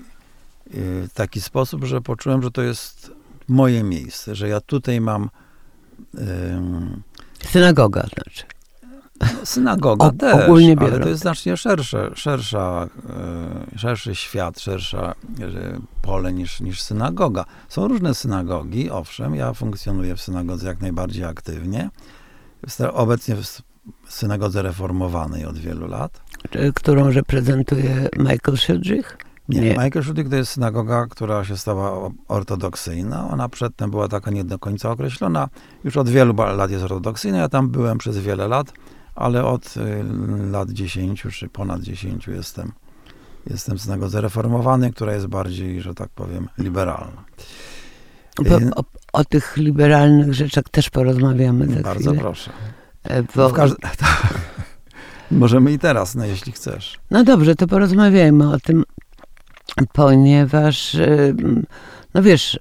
w 0.72 1.08
taki 1.14 1.40
sposób, 1.40 1.84
że 1.84 2.00
poczułem, 2.00 2.42
że 2.42 2.50
to 2.50 2.62
jest 2.62 3.10
moje 3.48 3.82
miejsce, 3.82 4.34
że 4.34 4.48
ja 4.48 4.60
tutaj 4.60 5.00
mam. 5.00 5.30
Um, 6.14 7.02
Synagoga 7.46 8.00
znaczy. 8.00 8.44
Synagoga 9.44 10.06
o, 10.06 10.12
też, 10.12 10.44
ogólnie 10.44 10.76
biorąc. 10.76 10.92
ale 10.92 11.02
to 11.02 11.08
jest 11.08 11.20
znacznie 11.20 11.56
szersze, 11.56 12.10
szersza, 12.14 12.88
e, 13.74 13.78
szerszy 13.78 14.14
świat, 14.14 14.60
szersze 14.60 15.14
pole 16.02 16.32
niż, 16.32 16.60
niż 16.60 16.82
synagoga. 16.82 17.44
Są 17.68 17.88
różne 17.88 18.14
synagogi, 18.14 18.90
owszem, 18.90 19.34
ja 19.34 19.52
funkcjonuję 19.52 20.16
w 20.16 20.20
synagodze 20.20 20.68
jak 20.68 20.80
najbardziej 20.80 21.24
aktywnie. 21.24 21.90
Obecnie 22.92 23.36
w 23.36 23.62
synagodze 24.12 24.62
reformowanej 24.62 25.46
od 25.46 25.58
wielu 25.58 25.88
lat. 25.88 26.20
Którą 26.74 27.10
reprezentuje 27.10 28.08
Michael 28.18 28.56
Siedrich? 28.56 29.18
Nie, 29.48 29.60
nie. 29.60 29.70
Michael 29.70 30.04
Schudig 30.04 30.28
to 30.28 30.36
jest 30.36 30.52
synagoga, 30.52 31.06
która 31.06 31.44
się 31.44 31.56
stała 31.56 32.10
ortodoksyjna. 32.28 33.28
Ona 33.30 33.48
przedtem 33.48 33.90
była 33.90 34.08
taka 34.08 34.30
nie 34.30 34.44
do 34.44 34.58
końca 34.58 34.90
określona. 34.90 35.48
Już 35.84 35.96
od 35.96 36.08
wielu 36.08 36.34
lat 36.36 36.70
jest 36.70 36.84
ortodoksyjna. 36.84 37.38
Ja 37.38 37.48
tam 37.48 37.68
byłem 37.68 37.98
przez 37.98 38.18
wiele 38.18 38.48
lat, 38.48 38.72
ale 39.14 39.44
od 39.44 39.76
y, 39.76 40.04
lat 40.50 40.70
10 40.70 41.22
czy 41.32 41.48
ponad 41.48 41.80
10 41.80 42.26
jestem, 42.26 42.72
jestem 43.50 43.78
w 43.78 43.82
synagodze 43.82 44.20
reformowanej, 44.20 44.92
która 44.92 45.14
jest 45.14 45.26
bardziej, 45.26 45.80
że 45.80 45.94
tak 45.94 46.08
powiem, 46.08 46.48
liberalna. 46.58 47.24
Y, 48.46 48.74
o, 48.76 48.84
o, 49.12 49.24
tych 49.24 49.56
liberalnych 49.56 50.34
rzeczach 50.34 50.64
też 50.70 50.90
porozmawiamy 50.90 51.66
za 51.66 51.80
Bardzo 51.80 52.10
chwilę. 52.10 52.20
proszę. 52.20 52.50
E, 53.02 53.22
bo... 53.22 53.50
Każdy... 53.50 53.76
Tak. 53.98 54.40
Możemy 55.30 55.72
i 55.72 55.78
teraz, 55.78 56.14
no 56.14 56.24
jeśli 56.24 56.52
chcesz. 56.52 56.98
No 57.10 57.24
dobrze, 57.24 57.54
to 57.54 57.66
porozmawiajmy 57.66 58.52
o 58.52 58.58
tym 58.60 58.84
ponieważ, 59.92 60.94
y, 60.94 61.34
no 62.14 62.22
wiesz, 62.22 62.60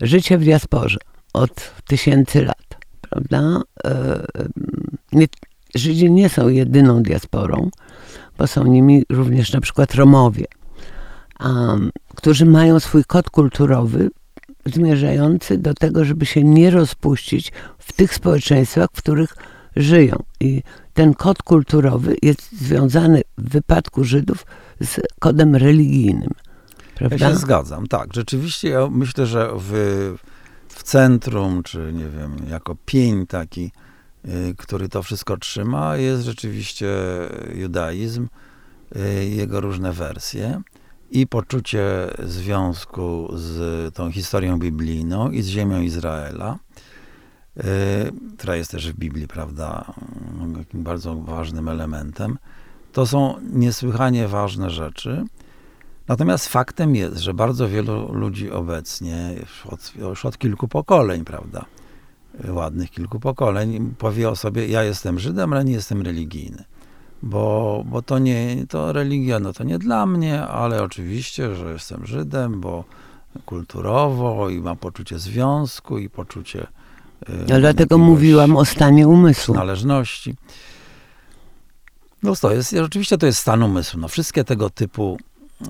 życie 0.00 0.38
w 0.38 0.44
diasporze 0.44 0.98
od 1.32 1.74
tysięcy 1.86 2.44
lat, 2.44 2.76
prawda? 3.00 3.62
Nie, 5.12 5.26
Żydzi 5.74 6.10
nie 6.10 6.28
są 6.28 6.48
jedyną 6.48 7.02
diasporą, 7.02 7.70
bo 8.38 8.46
są 8.46 8.64
nimi 8.64 9.04
również 9.10 9.52
na 9.52 9.60
przykład 9.60 9.94
Romowie, 9.94 10.44
um, 11.40 11.90
którzy 12.14 12.46
mają 12.46 12.80
swój 12.80 13.04
kod 13.04 13.30
kulturowy 13.30 14.10
zmierzający 14.66 15.58
do 15.58 15.74
tego, 15.74 16.04
żeby 16.04 16.26
się 16.26 16.44
nie 16.44 16.70
rozpuścić 16.70 17.52
w 17.78 17.92
tych 17.92 18.14
społeczeństwach, 18.14 18.88
w 18.92 19.02
których 19.02 19.36
żyją. 19.76 20.22
I 20.40 20.62
ten 20.94 21.14
kod 21.14 21.42
kulturowy 21.42 22.16
jest 22.22 22.52
związany 22.52 23.22
w 23.38 23.50
wypadku 23.50 24.04
Żydów 24.04 24.46
z 24.80 25.00
kodem 25.18 25.56
religijnym. 25.56 26.30
Prawda? 26.94 27.16
Ja 27.26 27.32
się 27.32 27.36
zgadzam, 27.36 27.86
tak. 27.86 28.14
Rzeczywiście 28.14 28.68
ja 28.68 28.88
myślę, 28.90 29.26
że 29.26 29.50
w, 29.56 29.72
w 30.68 30.82
centrum, 30.82 31.62
czy 31.62 31.92
nie 31.92 32.08
wiem, 32.08 32.36
jako 32.48 32.76
pień 32.86 33.26
taki, 33.26 33.72
który 34.58 34.88
to 34.88 35.02
wszystko 35.02 35.36
trzyma, 35.36 35.96
jest 35.96 36.24
rzeczywiście 36.24 36.88
judaizm, 37.54 38.28
y, 38.96 39.24
jego 39.24 39.60
różne 39.60 39.92
wersje 39.92 40.62
i 41.10 41.26
poczucie 41.26 41.84
związku 42.18 43.30
z 43.34 43.94
tą 43.94 44.12
historią 44.12 44.58
biblijną 44.58 45.30
i 45.30 45.42
z 45.42 45.46
ziemią 45.46 45.80
Izraela. 45.80 46.58
Y, 47.56 47.62
która 48.38 48.56
jest 48.56 48.70
też 48.70 48.92
w 48.92 48.96
Biblii, 48.96 49.28
prawda, 49.28 49.94
takim 50.58 50.82
bardzo 50.82 51.14
ważnym 51.14 51.68
elementem. 51.68 52.38
To 52.92 53.06
są 53.06 53.34
niesłychanie 53.52 54.28
ważne 54.28 54.70
rzeczy. 54.70 55.24
Natomiast 56.08 56.48
faktem 56.48 56.96
jest, 56.96 57.16
że 57.16 57.34
bardzo 57.34 57.68
wielu 57.68 58.12
ludzi 58.12 58.50
obecnie, 58.50 59.34
już 59.40 59.66
od, 59.66 59.92
już 59.96 60.24
od 60.24 60.38
kilku 60.38 60.68
pokoleń, 60.68 61.24
prawda, 61.24 61.64
ładnych 62.48 62.90
kilku 62.90 63.20
pokoleń, 63.20 63.94
powie 63.98 64.30
o 64.30 64.36
sobie, 64.36 64.68
ja 64.68 64.82
jestem 64.82 65.18
Żydem, 65.18 65.52
ale 65.52 65.64
nie 65.64 65.72
jestem 65.72 66.02
religijny. 66.02 66.64
Bo, 67.22 67.84
bo 67.86 68.02
to 68.02 68.18
nie, 68.18 68.66
to 68.68 68.92
religia, 68.92 69.40
no 69.40 69.52
to 69.52 69.64
nie 69.64 69.78
dla 69.78 70.06
mnie, 70.06 70.42
ale 70.42 70.82
oczywiście, 70.82 71.54
że 71.54 71.72
jestem 71.72 72.06
Żydem, 72.06 72.60
bo 72.60 72.84
kulturowo 73.46 74.48
i 74.48 74.60
mam 74.60 74.76
poczucie 74.76 75.18
związku 75.18 75.98
i 75.98 76.08
poczucie 76.08 76.66
no 77.28 77.60
dlatego 77.60 77.98
mówiłam 77.98 78.56
o 78.56 78.64
stanie 78.64 79.08
umysłu. 79.08 79.54
Należności. 79.54 80.34
No 82.22 82.36
to 82.36 82.52
jest, 82.52 82.70
rzeczywiście 82.70 83.18
to 83.18 83.26
jest 83.26 83.38
stan 83.38 83.62
umysłu. 83.62 84.00
No, 84.00 84.08
wszystkie 84.08 84.44
tego 84.44 84.70
typu 84.70 85.18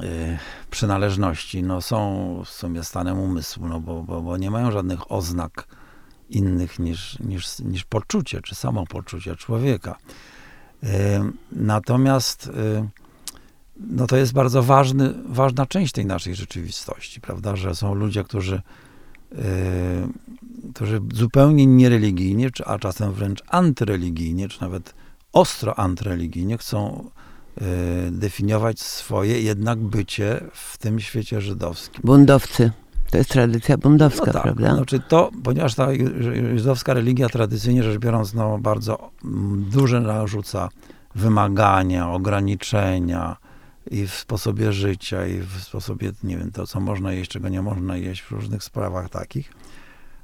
y, 0.02 0.38
przynależności 0.70 1.62
no, 1.62 1.80
są 1.80 2.42
w 2.44 2.48
sumie 2.48 2.84
stanem 2.84 3.18
umysłu, 3.18 3.68
no, 3.68 3.80
bo, 3.80 4.02
bo, 4.02 4.22
bo 4.22 4.36
nie 4.36 4.50
mają 4.50 4.70
żadnych 4.70 5.12
oznak 5.12 5.66
innych 6.30 6.78
niż, 6.78 7.18
niż, 7.18 7.58
niż 7.58 7.84
poczucie, 7.84 8.40
czy 8.42 8.54
samopoczucie 8.54 9.36
człowieka. 9.36 9.96
Y, 10.84 10.86
natomiast 11.52 12.46
y, 12.46 12.88
no, 13.76 14.06
to 14.06 14.16
jest 14.16 14.32
bardzo 14.32 14.62
ważny, 14.62 15.14
ważna 15.26 15.66
część 15.66 15.92
tej 15.92 16.06
naszej 16.06 16.34
rzeczywistości, 16.34 17.20
prawda, 17.20 17.56
że 17.56 17.74
są 17.74 17.94
ludzie, 17.94 18.24
którzy 18.24 18.62
którzy 20.74 21.00
zupełnie 21.14 21.66
niereligijnie, 21.66 22.50
a 22.66 22.78
czasem 22.78 23.12
wręcz 23.12 23.42
antyreligijnie, 23.48 24.48
czy 24.48 24.60
nawet 24.60 24.94
ostro 25.32 25.78
antyreligijnie 25.78 26.58
chcą 26.58 27.10
definiować 28.10 28.80
swoje 28.80 29.42
jednak 29.42 29.78
bycie 29.78 30.40
w 30.52 30.78
tym 30.78 31.00
świecie 31.00 31.40
żydowskim. 31.40 32.00
Bundowcy. 32.04 32.70
To 33.10 33.18
jest 33.18 33.30
tradycja 33.30 33.78
bundowska, 33.78 34.26
no 34.26 34.32
tak, 34.32 34.42
prawda? 34.42 34.74
Znaczy 34.74 35.00
to, 35.08 35.30
ponieważ 35.44 35.74
ta 35.74 35.88
żydowska 36.54 36.94
religia 36.94 37.28
tradycyjnie 37.28 37.82
rzecz 37.82 37.98
biorąc, 37.98 38.34
no, 38.34 38.58
bardzo 38.58 39.10
duże 39.56 40.00
narzuca 40.00 40.68
wymagania, 41.14 42.10
ograniczenia 42.10 43.36
i 43.90 44.06
w 44.06 44.14
sposobie 44.14 44.72
życia, 44.72 45.26
i 45.26 45.40
w 45.40 45.62
sposobie, 45.62 46.12
nie 46.24 46.36
wiem, 46.36 46.50
to 46.52 46.66
co 46.66 46.80
można 46.80 47.12
jeść, 47.12 47.30
czego 47.30 47.48
nie 47.48 47.62
można 47.62 47.96
jeść 47.96 48.22
w 48.22 48.30
różnych 48.30 48.64
sprawach 48.64 49.08
takich 49.08 49.52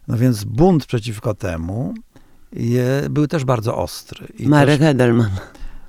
no 0.08 0.16
więc 0.16 0.44
bunt 0.44 0.86
przeciwko 0.86 1.34
temu 1.34 1.94
je, 2.52 3.02
był 3.10 3.26
też 3.26 3.44
bardzo 3.44 3.76
ostry. 3.76 4.26
I 4.38 4.48
Marek 4.48 4.78
też, 4.78 4.88
Edelman. 4.88 5.30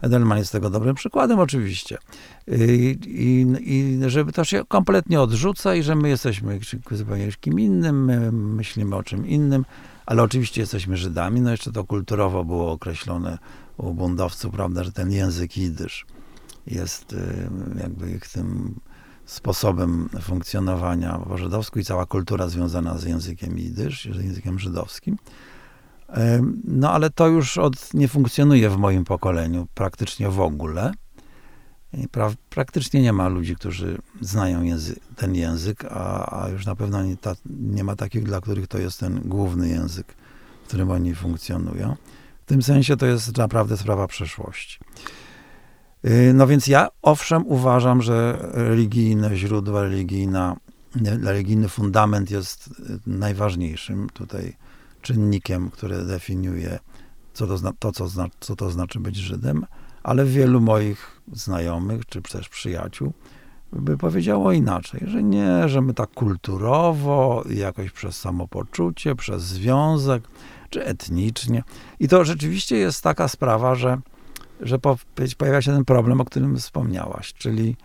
Edelman 0.01 0.37
jest 0.37 0.51
tego 0.51 0.69
dobrym 0.69 0.95
przykładem, 0.95 1.39
oczywiście. 1.39 1.97
I, 2.47 2.99
i, 3.05 3.45
I, 3.73 3.99
żeby 4.09 4.31
to 4.31 4.43
się 4.43 4.65
kompletnie 4.67 5.21
odrzuca 5.21 5.75
i 5.75 5.83
że 5.83 5.95
my 5.95 6.09
jesteśmy 6.09 6.59
zupełnie 6.91 7.31
kim 7.31 7.59
innym, 7.59 8.05
my 8.05 8.31
myślimy 8.31 8.95
o 8.95 9.03
czym 9.03 9.27
innym, 9.27 9.65
ale 10.05 10.23
oczywiście 10.23 10.61
jesteśmy 10.61 10.97
Żydami. 10.97 11.41
No 11.41 11.51
jeszcze 11.51 11.71
to 11.71 11.83
kulturowo 11.83 12.45
było 12.45 12.71
określone 12.71 13.37
u 13.77 13.93
buntowców, 13.93 14.51
prawda, 14.51 14.83
że 14.83 14.91
ten 14.91 15.11
język 15.11 15.57
jidysz 15.57 16.05
jest 16.67 17.13
y, 17.13 17.49
jakby 17.81 18.11
ich 18.11 18.27
tym 18.27 18.79
sposobem 19.25 20.09
funkcjonowania 20.21 21.19
po 21.27 21.37
żydowsku 21.37 21.79
i 21.79 21.83
cała 21.83 22.05
kultura 22.05 22.47
związana 22.47 22.97
z 22.97 23.03
językiem 23.03 23.59
jidysz, 23.59 24.09
z 24.15 24.23
językiem 24.23 24.59
żydowskim. 24.59 25.17
No 26.63 26.91
ale 26.91 27.09
to 27.09 27.27
już 27.27 27.57
od, 27.57 27.93
nie 27.93 28.07
funkcjonuje 28.07 28.69
w 28.69 28.77
moim 28.77 29.05
pokoleniu 29.05 29.67
praktycznie 29.73 30.29
w 30.29 30.39
ogóle. 30.39 30.91
Pra, 32.11 32.31
praktycznie 32.49 33.01
nie 33.01 33.13
ma 33.13 33.27
ludzi, 33.27 33.55
którzy 33.55 33.97
znają 34.21 34.61
ten 35.15 35.35
język, 35.35 35.85
a, 35.89 36.41
a 36.43 36.49
już 36.49 36.65
na 36.65 36.75
pewno 36.75 37.03
nie, 37.03 37.17
ta, 37.17 37.35
nie, 37.45 37.83
ma 37.83 37.95
takich, 37.95 38.23
dla 38.23 38.41
których 38.41 38.67
to 38.67 38.77
jest 38.77 38.99
ten 38.99 39.21
główny 39.25 39.69
język, 39.69 40.15
w 40.63 40.67
którym 40.67 40.91
oni 40.91 41.15
funkcjonują. 41.15 41.95
W 42.41 42.45
tym 42.45 42.61
sensie 42.61 42.97
to 42.97 43.05
jest 43.05 43.37
naprawdę 43.37 43.77
sprawa 43.77 44.07
przeszłości. 44.07 44.79
Y, 46.05 46.31
no 46.33 46.47
więc 46.47 46.67
ja 46.67 46.87
owszem 47.01 47.47
uważam, 47.47 48.01
że 48.01 48.49
religijne 48.53 49.35
źródła, 49.35 49.81
religijna, 49.81 50.55
religijny 51.23 51.69
fundament 51.69 52.31
jest 52.31 52.69
najważniejszym 53.07 54.09
tutaj 54.13 54.53
czynnikiem, 55.01 55.69
który 55.69 56.05
definiuje 56.05 56.79
co 57.37 57.47
to, 57.47 57.73
to 57.79 57.91
co, 57.91 58.25
co 58.39 58.55
to 58.55 58.69
znaczy 58.69 58.99
być 58.99 59.15
Żydem, 59.15 59.65
ale 60.03 60.25
wielu 60.25 60.61
moich 60.61 61.21
znajomych, 61.33 62.05
czy 62.05 62.21
też 62.21 62.49
przyjaciół, 62.49 63.13
by 63.71 63.97
powiedziało 63.97 64.51
inaczej, 64.51 65.01
że 65.07 65.23
nie, 65.23 65.69
że 65.69 65.81
my 65.81 65.93
tak 65.93 66.09
kulturowo, 66.09 67.43
jakoś 67.49 67.91
przez 67.91 68.19
samopoczucie, 68.19 69.15
przez 69.15 69.43
związek, 69.43 70.23
czy 70.69 70.85
etnicznie. 70.85 71.63
I 71.99 72.07
to 72.07 72.25
rzeczywiście 72.25 72.77
jest 72.77 73.03
taka 73.03 73.27
sprawa, 73.27 73.75
że, 73.75 73.97
że 74.61 74.79
pojawia 75.37 75.61
się 75.61 75.71
ten 75.71 75.85
problem, 75.85 76.21
o 76.21 76.25
którym 76.25 76.57
wspomniałaś, 76.57 77.33
czyli 77.33 77.75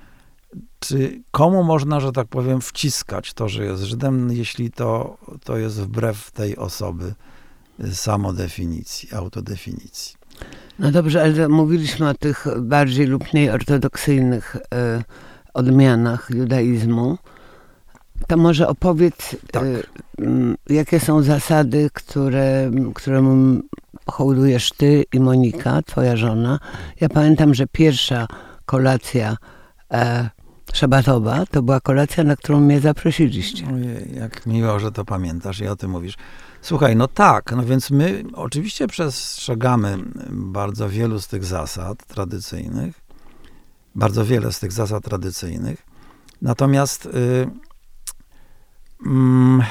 czy 0.81 1.23
komu 1.31 1.65
można, 1.65 2.01
że 2.01 2.13
tak 2.13 2.29
powiem, 2.29 2.61
wciskać 2.61 3.35
to, 3.35 3.49
że 3.49 3.65
jest 3.65 3.83
Żydem, 3.83 4.33
jeśli 4.33 4.71
to, 4.71 5.19
to 5.45 5.57
jest 5.57 5.81
wbrew 5.81 6.31
tej 6.31 6.57
osoby 6.57 7.15
samodefinicji, 7.93 9.09
autodefinicji. 9.15 10.17
No 10.79 10.91
dobrze, 10.91 11.23
ale 11.23 11.49
mówiliśmy 11.49 12.09
o 12.09 12.15
tych 12.15 12.47
bardziej 12.61 13.07
lub 13.07 13.33
mniej 13.33 13.51
ortodoksyjnych 13.51 14.57
y, 14.57 14.61
odmianach 15.55 16.31
judaizmu. 16.31 17.19
To 18.29 18.37
może 18.37 18.69
opowiedz, 18.69 19.37
tak. 19.53 19.63
y, 19.63 19.83
y, 20.21 20.57
jakie 20.75 21.01
są 21.01 21.23
zasady, 21.23 21.91
które, 21.93 22.71
któremu 22.95 23.61
hołdujesz 24.07 24.71
ty 24.71 25.05
i 25.13 25.21
Monika, 25.21 25.83
twoja 25.83 26.17
żona. 26.17 26.59
Ja 27.01 27.09
pamiętam, 27.09 27.55
że 27.55 27.67
pierwsza 27.67 28.27
kolacja 28.67 29.37
e, 29.93 30.31
szabatowa 30.73 31.47
to 31.47 31.63
była 31.63 31.81
kolacja, 31.81 32.25
na 32.25 32.37
którą 32.37 32.61
mnie 32.61 32.81
zaprosiliście. 32.81 33.67
Ojej, 33.75 34.15
jak 34.15 34.47
miło, 34.47 34.79
że 34.79 34.93
to 34.93 35.05
pamiętasz 35.05 35.61
i 35.61 35.69
o 35.69 35.77
tym 35.77 35.91
mówisz. 35.91 36.17
Słuchaj, 36.63 36.97
no 36.97 37.09
tak, 37.09 37.53
no 37.57 37.65
więc 37.65 37.91
my 37.91 38.25
oczywiście 38.33 38.87
przestrzegamy 38.87 39.99
bardzo 40.31 40.89
wielu 40.89 41.21
z 41.21 41.29
tych 41.29 41.45
zasad 41.45 42.07
tradycyjnych, 42.07 43.01
bardzo 43.95 44.25
wiele 44.25 44.53
z 44.53 44.61
tych 44.61 44.73
zasad 44.73 45.05
tradycyjnych, 45.05 45.83
natomiast 46.43 47.07
y, 47.07 47.51
mm, 49.07 49.63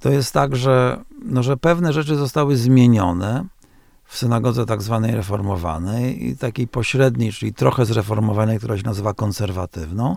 to 0.00 0.10
jest 0.10 0.32
tak, 0.32 0.56
że, 0.56 1.04
no, 1.24 1.42
że 1.42 1.56
pewne 1.56 1.92
rzeczy 1.92 2.16
zostały 2.16 2.56
zmienione 2.56 3.44
w 4.12 4.18
synagodze 4.18 4.66
tak 4.66 4.82
zwanej 4.82 5.14
reformowanej 5.14 6.28
i 6.28 6.36
takiej 6.36 6.68
pośredniej, 6.68 7.32
czyli 7.32 7.54
trochę 7.54 7.86
zreformowanej, 7.86 8.58
która 8.58 8.78
się 8.78 8.84
nazywa 8.84 9.14
konserwatywną 9.14 10.16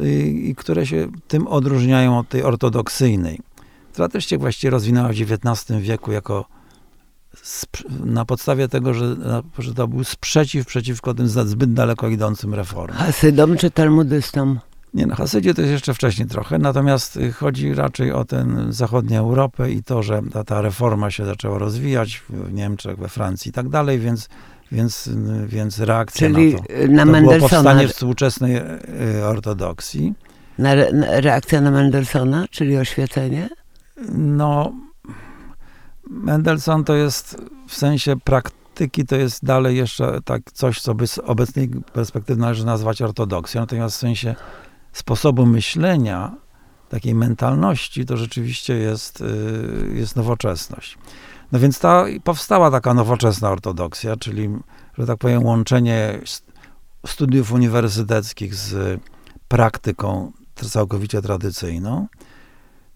i, 0.00 0.48
i 0.48 0.54
które 0.54 0.86
się 0.86 1.08
tym 1.28 1.46
odróżniają 1.46 2.18
od 2.18 2.28
tej 2.28 2.42
ortodoksyjnej 2.42 3.40
która 3.92 4.08
też 4.08 4.26
się 4.26 4.38
właściwie 4.38 4.70
rozwinęła 4.70 5.08
w 5.08 5.10
XIX 5.10 5.80
wieku 5.80 6.12
jako 6.12 6.44
na 8.04 8.24
podstawie 8.24 8.68
tego, 8.68 8.94
że, 8.94 9.16
że 9.58 9.74
to 9.74 9.88
był 9.88 10.04
sprzeciw 10.04 10.66
przeciwko 10.66 11.14
tym 11.14 11.28
zbyt 11.28 11.72
daleko 11.72 12.08
idącym 12.08 12.54
reformom. 12.54 12.96
Hasydom 12.96 13.56
czy 13.56 13.70
talmudystom? 13.70 14.58
Nie, 14.94 15.06
no 15.06 15.16
Hasydzie 15.16 15.54
to 15.54 15.60
jest 15.60 15.72
jeszcze 15.72 15.94
wcześniej 15.94 16.28
trochę, 16.28 16.58
natomiast 16.58 17.18
chodzi 17.34 17.74
raczej 17.74 18.12
o 18.12 18.24
tę 18.24 18.46
zachodnią 18.68 19.20
Europę 19.20 19.70
i 19.70 19.82
to, 19.82 20.02
że 20.02 20.22
ta, 20.32 20.44
ta 20.44 20.62
reforma 20.62 21.10
się 21.10 21.24
zaczęła 21.24 21.58
rozwijać 21.58 22.22
w 22.28 22.52
Niemczech, 22.52 22.98
we 22.98 23.08
Francji 23.08 23.48
i 23.48 23.52
tak 23.52 23.68
dalej, 23.68 23.98
więc 23.98 24.28
więc, 24.72 25.10
więc 25.46 25.78
reakcja 25.78 26.28
Czyli 26.28 26.54
na 26.88 27.04
to, 27.06 27.10
na 27.12 27.20
to 27.20 27.20
było 27.20 27.38
powstanie 27.38 27.88
współczesnej 27.88 28.56
y, 28.56 29.24
ortodoksji. 29.24 30.14
Na, 30.58 30.74
na, 30.74 31.20
reakcja 31.20 31.60
na 31.60 31.70
Mendelssohna, 31.70 32.46
czyli 32.50 32.76
oświecenie? 32.76 33.48
No, 34.12 34.72
Mendelssohn 36.10 36.84
to 36.84 36.94
jest 36.94 37.36
w 37.68 37.74
sensie 37.74 38.16
praktyki, 38.16 39.06
to 39.06 39.16
jest 39.16 39.44
dalej 39.44 39.76
jeszcze 39.76 40.20
tak 40.24 40.42
coś, 40.52 40.80
co 40.80 40.94
by 40.94 41.06
z 41.06 41.18
obecnej 41.18 41.68
perspektywy 41.68 42.40
należy 42.40 42.66
nazwać 42.66 43.02
ortodoksją, 43.02 43.60
natomiast 43.60 43.96
w 43.96 44.00
sensie 44.00 44.34
sposobu 44.92 45.46
myślenia, 45.46 46.36
takiej 46.88 47.14
mentalności, 47.14 48.06
to 48.06 48.16
rzeczywiście 48.16 48.74
jest, 48.74 49.20
y, 49.20 49.94
jest 49.94 50.16
nowoczesność. 50.16 50.98
No 51.52 51.58
więc 51.58 51.78
ta, 51.78 52.04
powstała 52.24 52.70
taka 52.70 52.94
nowoczesna 52.94 53.50
ortodoksja, 53.50 54.16
czyli, 54.16 54.48
że 54.98 55.06
tak 55.06 55.18
powiem, 55.18 55.44
łączenie 55.44 56.20
studiów 57.06 57.52
uniwersyteckich 57.52 58.54
z 58.54 59.00
praktyką 59.48 60.32
całkowicie 60.54 61.22
tradycyjną. 61.22 62.06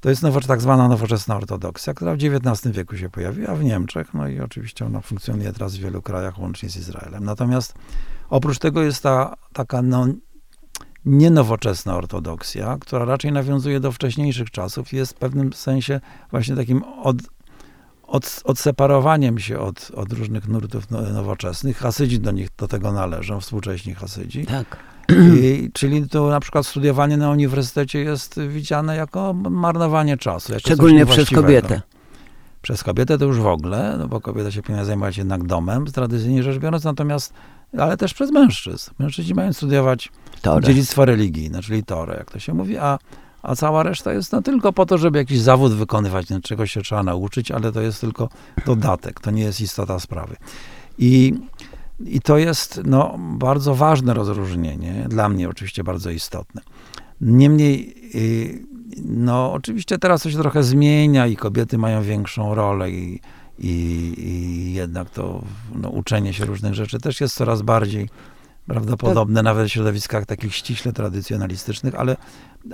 To 0.01 0.11
jest 0.11 0.23
nowo, 0.23 0.41
tak 0.41 0.61
zwana 0.61 0.89
nowoczesna 0.89 1.37
ortodoksja, 1.37 1.95
która 1.95 2.17
w 2.17 2.19
XIX 2.19 2.75
wieku 2.75 2.97
się 2.97 3.09
pojawiła 3.09 3.55
w 3.55 3.65
Niemczech, 3.65 4.15
no 4.15 4.29
i 4.29 4.41
oczywiście 4.41 4.87
ona 4.87 5.01
funkcjonuje 5.01 5.53
teraz 5.53 5.77
w 5.77 5.81
wielu 5.81 6.03
krajach, 6.03 6.39
łącznie 6.39 6.71
z 6.71 6.77
Izraelem. 6.77 7.25
Natomiast 7.25 7.75
oprócz 8.31 8.59
tego 8.59 8.83
jest 8.83 9.03
ta 9.03 9.35
taka 9.53 9.83
no, 9.83 10.07
nienowoczesna 11.07 11.97
ortodoksja, 11.97 12.77
która 12.81 13.05
raczej 13.05 13.33
nawiązuje 13.33 13.81
do 13.81 13.93
wcześniejszych 13.93 14.51
czasów 14.51 14.93
i 14.93 14.97
jest 14.97 15.13
w 15.13 15.17
pewnym 15.17 15.53
sensie 15.53 16.01
właśnie 16.31 16.57
takim 16.57 16.83
od, 17.03 17.17
od, 18.07 18.41
odseparowaniem 18.45 19.39
się 19.39 19.59
od, 19.59 19.91
od 19.95 20.13
różnych 20.13 20.49
nurtów 20.49 20.91
no, 20.91 21.01
nowoczesnych. 21.01 21.79
Hasydzi 21.79 22.21
do 22.21 22.31
nich 22.31 22.49
do 22.59 22.69
tego 22.69 22.93
należą, 22.93 23.41
współcześni 23.41 23.95
Hasydzi. 23.95 24.47
Tak. 24.47 24.77
I, 25.43 25.71
czyli 25.73 26.09
to 26.09 26.29
na 26.29 26.41
przykład 26.41 26.67
studiowanie 26.67 27.17
na 27.17 27.31
uniwersytecie 27.31 27.99
jest 27.99 28.41
widziane 28.41 28.97
jako 28.97 29.33
marnowanie 29.33 30.17
czasu. 30.17 30.53
Jako 30.53 30.61
Szczególnie 30.61 31.07
przez 31.07 31.31
kobietę. 31.31 31.83
Przez 32.63 32.83
kobietę 32.83 33.19
to 33.19 33.25
już 33.25 33.39
w 33.39 33.47
ogóle, 33.47 33.97
no 33.99 34.09
bo 34.09 34.21
kobieta 34.21 34.51
się 34.51 34.63
powinna 34.63 34.85
zajmować 34.85 35.19
jednak 35.19 35.45
domem, 35.45 35.87
tradycyjnie 35.87 36.43
rzecz 36.43 36.59
biorąc, 36.59 36.85
natomiast, 36.85 37.33
ale 37.79 37.97
też 37.97 38.15
przez 38.15 38.33
mężczyzn. 38.33 38.91
Mężczyźni 38.99 39.35
mają 39.35 39.53
studiować 39.53 40.13
Torę. 40.43 40.67
dziedzictwo 40.67 41.05
religijne, 41.05 41.63
czyli 41.63 41.85
Torę, 41.85 42.17
jak 42.19 42.31
to 42.31 42.39
się 42.39 42.55
mówi, 42.55 42.79
a, 42.79 42.99
a 43.43 43.57
cała 43.57 43.83
reszta 43.83 44.13
jest 44.13 44.33
no, 44.33 44.43
tylko 44.43 44.73
po 44.73 44.87
to, 44.87 44.99
żeby 44.99 45.19
jakiś 45.19 45.41
zawód 45.41 45.73
wykonywać, 45.73 46.29
no, 46.29 46.41
czego 46.41 46.67
się 46.67 46.83
trzeba 46.83 47.03
nauczyć, 47.03 47.51
ale 47.51 47.73
to 47.73 47.81
jest 47.81 48.01
tylko 48.01 48.29
dodatek, 48.67 49.21
to 49.21 49.31
nie 49.31 49.43
jest 49.43 49.61
istota 49.61 50.01
sprawy. 50.01 50.37
I 50.99 51.35
i 52.01 52.21
to 52.21 52.39
jest 52.39 52.81
no, 52.85 53.17
bardzo 53.19 53.75
ważne 53.75 54.15
rozróżnienie, 54.15 55.07
dla 55.09 55.29
mnie 55.29 55.49
oczywiście 55.49 55.85
bardzo 55.85 56.11
istotne. 56.11 56.63
Niemniej, 57.21 57.95
y, 58.15 58.67
no, 59.05 59.53
oczywiście 59.53 59.99
teraz 59.99 60.23
to 60.23 60.31
się 60.31 60.39
trochę 60.39 60.63
zmienia 60.63 61.27
i 61.27 61.37
kobiety 61.37 61.79
mają 61.79 62.03
większą 62.03 62.55
rolę 62.55 62.91
i, 62.91 63.21
i, 63.59 63.69
i 64.19 64.73
jednak 64.75 65.11
to 65.11 65.43
no, 65.75 65.89
uczenie 65.89 66.33
się 66.33 66.45
różnych 66.45 66.75
rzeczy 66.75 66.99
też 66.99 67.21
jest 67.21 67.35
coraz 67.35 67.63
bardziej 67.63 68.09
prawdopodobne, 68.67 69.43
nawet 69.43 69.69
w 69.69 69.73
środowiskach 69.73 70.27
takich 70.27 70.55
ściśle 70.55 70.93
tradycjonalistycznych, 70.93 71.95
ale, 71.95 72.17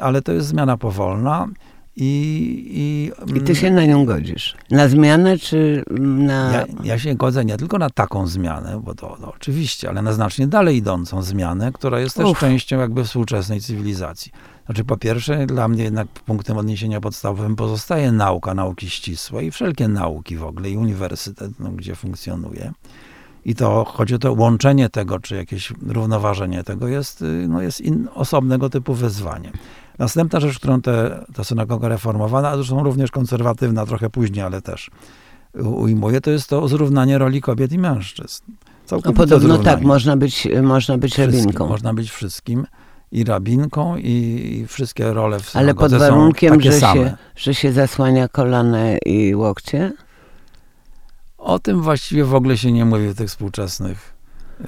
ale 0.01 0.23
to 0.23 0.33
jest 0.33 0.47
zmiana 0.49 0.77
powolna 0.77 1.49
i, 1.97 3.13
i, 3.29 3.37
I 3.37 3.41
ty 3.41 3.55
się 3.55 3.71
na 3.71 3.85
nią 3.87 4.05
godzisz? 4.05 4.57
Na 4.71 4.89
zmianę 4.89 5.39
czy 5.39 5.85
na... 6.01 6.53
Ja, 6.53 6.67
ja 6.85 6.99
się 6.99 7.15
godzę 7.15 7.45
nie 7.45 7.57
tylko 7.57 7.79
na 7.79 7.91
taką 7.91 8.27
zmianę, 8.27 8.81
bo 8.85 8.95
to, 8.95 9.17
to, 9.21 9.33
oczywiście, 9.33 9.89
ale 9.89 10.03
na 10.03 10.13
znacznie 10.13 10.47
dalej 10.47 10.77
idącą 10.77 11.23
zmianę, 11.23 11.73
która 11.73 12.01
jest 12.01 12.17
też 12.17 12.27
Uf. 12.27 12.39
częścią 12.39 12.79
jakby 12.79 13.05
współczesnej 13.05 13.61
cywilizacji. 13.61 14.33
Znaczy 14.67 14.85
po 14.85 14.97
pierwsze, 14.97 15.47
dla 15.47 15.69
mnie 15.69 15.85
jednak 15.85 16.09
punktem 16.09 16.57
odniesienia 16.57 17.01
podstawowym 17.01 17.57
pozostaje 17.57 18.13
nauka, 18.13 18.55
nauki 18.55 18.91
ścisłe 18.91 19.45
i 19.45 19.51
wszelkie 19.51 19.89
nauki 19.89 20.37
w 20.37 20.45
ogóle 20.45 20.71
i 20.71 20.77
uniwersytet, 20.77 21.61
no, 21.61 21.71
gdzie 21.71 21.95
funkcjonuje. 21.95 22.73
I 23.45 23.55
to 23.55 23.85
chodzi 23.85 24.15
o 24.15 24.19
to 24.19 24.33
łączenie 24.33 24.89
tego, 24.89 25.19
czy 25.19 25.37
jakieś 25.37 25.73
równoważenie 25.87 26.65
tego 26.65 26.89
jest, 26.89 27.23
y, 27.23 27.47
no 27.49 27.63
jest 27.63 27.81
in, 27.81 28.09
osobnego 28.15 28.71
typu 28.71 28.95
wyzwanie. 28.95 29.53
Następna 29.99 30.41
rzecz, 30.41 30.59
którą 30.59 30.81
te, 30.81 31.25
ta 31.35 31.45
synagoga 31.45 31.89
reformowana, 31.89 32.49
a 32.49 32.57
zresztą 32.57 32.83
również 32.85 33.11
konserwatywna, 33.11 33.87
trochę 33.87 34.11
później, 34.11 34.45
ale 34.45 34.63
też 34.63 34.91
ujmuje, 35.65 36.21
to 36.21 36.31
jest 36.31 36.49
to 36.49 36.69
zrównanie 36.69 37.19
roli 37.19 37.41
kobiet 37.41 37.73
i 37.73 37.79
mężczyzn. 37.79 38.43
Całkowicie 38.87 39.21
No 39.21 39.25
podobno 39.27 39.49
zrównanie. 39.55 39.77
tak, 39.77 39.87
można 39.87 40.17
być, 40.17 40.49
można 40.63 40.99
być 40.99 41.13
Wszystkim. 41.13 41.39
rabinką. 41.41 41.67
Można 41.67 41.95
być 41.95 42.11
wszystkim 42.11 42.67
i 43.13 43.25
rabinką 43.25 43.97
i, 43.97 44.11
i 44.63 44.67
wszystkie 44.67 45.13
role 45.13 45.41
w 45.41 45.57
Ale 45.57 45.75
pod 45.75 45.91
synagodze 45.91 46.11
warunkiem, 46.11 46.61
że 46.61 46.73
same. 46.73 46.95
się, 47.05 47.17
że 47.37 47.55
się 47.55 47.73
zasłania 47.73 48.29
kolana 48.29 48.97
i 49.07 49.35
łokcie? 49.35 49.93
O 51.43 51.59
tym 51.59 51.83
właściwie 51.83 52.25
w 52.25 52.35
ogóle 52.35 52.59
się 52.59 52.73
nie 52.73 52.85
mówi 52.85 53.09
w 53.09 53.15
tych 53.15 53.29
współczesnych. 53.29 54.15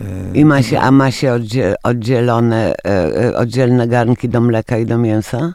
yy, 0.01 0.07
I 0.35 0.45
ma 0.45 0.63
się, 0.63 0.81
a 0.81 0.91
ma 0.91 1.11
się 1.11 1.33
oddzie, 1.33 1.75
oddzielone, 1.83 2.75
e, 2.87 3.37
oddzielne 3.37 3.89
garnki 3.89 4.29
do 4.29 4.41
mleka 4.41 4.79
i 4.79 4.87
do 4.87 4.99
mięsa? 4.99 5.55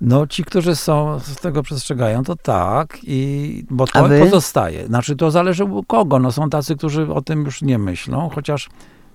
No 0.00 0.26
ci, 0.26 0.44
którzy 0.44 0.76
są, 0.76 1.20
z 1.20 1.36
tego 1.36 1.62
przestrzegają, 1.62 2.24
to 2.24 2.36
tak, 2.36 2.98
i, 3.02 3.64
bo 3.70 3.86
to 3.86 4.08
pozostaje. 4.20 4.86
Znaczy 4.86 5.16
to 5.16 5.30
zależy 5.30 5.64
u 5.64 5.82
kogo. 5.82 6.18
No, 6.18 6.32
są 6.32 6.50
tacy, 6.50 6.76
którzy 6.76 7.12
o 7.12 7.22
tym 7.22 7.44
już 7.44 7.62
nie 7.62 7.78
myślą, 7.78 8.30
chociaż 8.34 8.68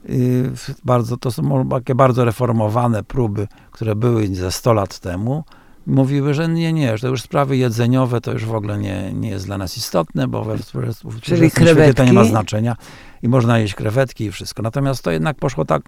yy, 0.06 0.52
bardzo, 0.86 1.18
to 1.18 1.32
są 1.32 1.70
takie 1.70 1.96
bardzo 1.96 2.26
reformowane 2.26 3.04
próby, 3.04 3.48
które 3.72 3.96
były 3.96 4.28
ze 4.28 4.52
100 4.52 4.74
lat 4.74 5.00
temu, 5.00 5.44
mówiły, 5.86 6.34
że 6.34 6.48
nie, 6.48 6.74
nie, 6.74 6.98
że 6.98 7.02
to 7.02 7.08
już 7.08 7.22
sprawy 7.22 7.58
jedzeniowe 7.58 8.22
to 8.22 8.32
już 8.32 8.46
w 8.46 8.56
ogóle 8.56 8.78
nie, 8.78 9.14
nie 9.14 9.30
jest 9.30 9.46
dla 9.46 9.58
nas 9.58 9.78
istotne, 9.78 10.28
bo 10.28 10.44
we 10.44 10.58
współczesnym 10.58 11.50
świecie 11.50 11.94
to 11.94 12.06
nie 12.06 12.14
ma 12.14 12.24
znaczenia 12.24 12.76
i 13.22 13.28
można 13.28 13.60
jeść 13.60 13.76
krewetki 13.76 14.26
i 14.26 14.32
wszystko. 14.32 14.62
Natomiast 14.62 15.04
to 15.04 15.12
jednak 15.12 15.38
poszło 15.38 15.66
tak 15.66 15.82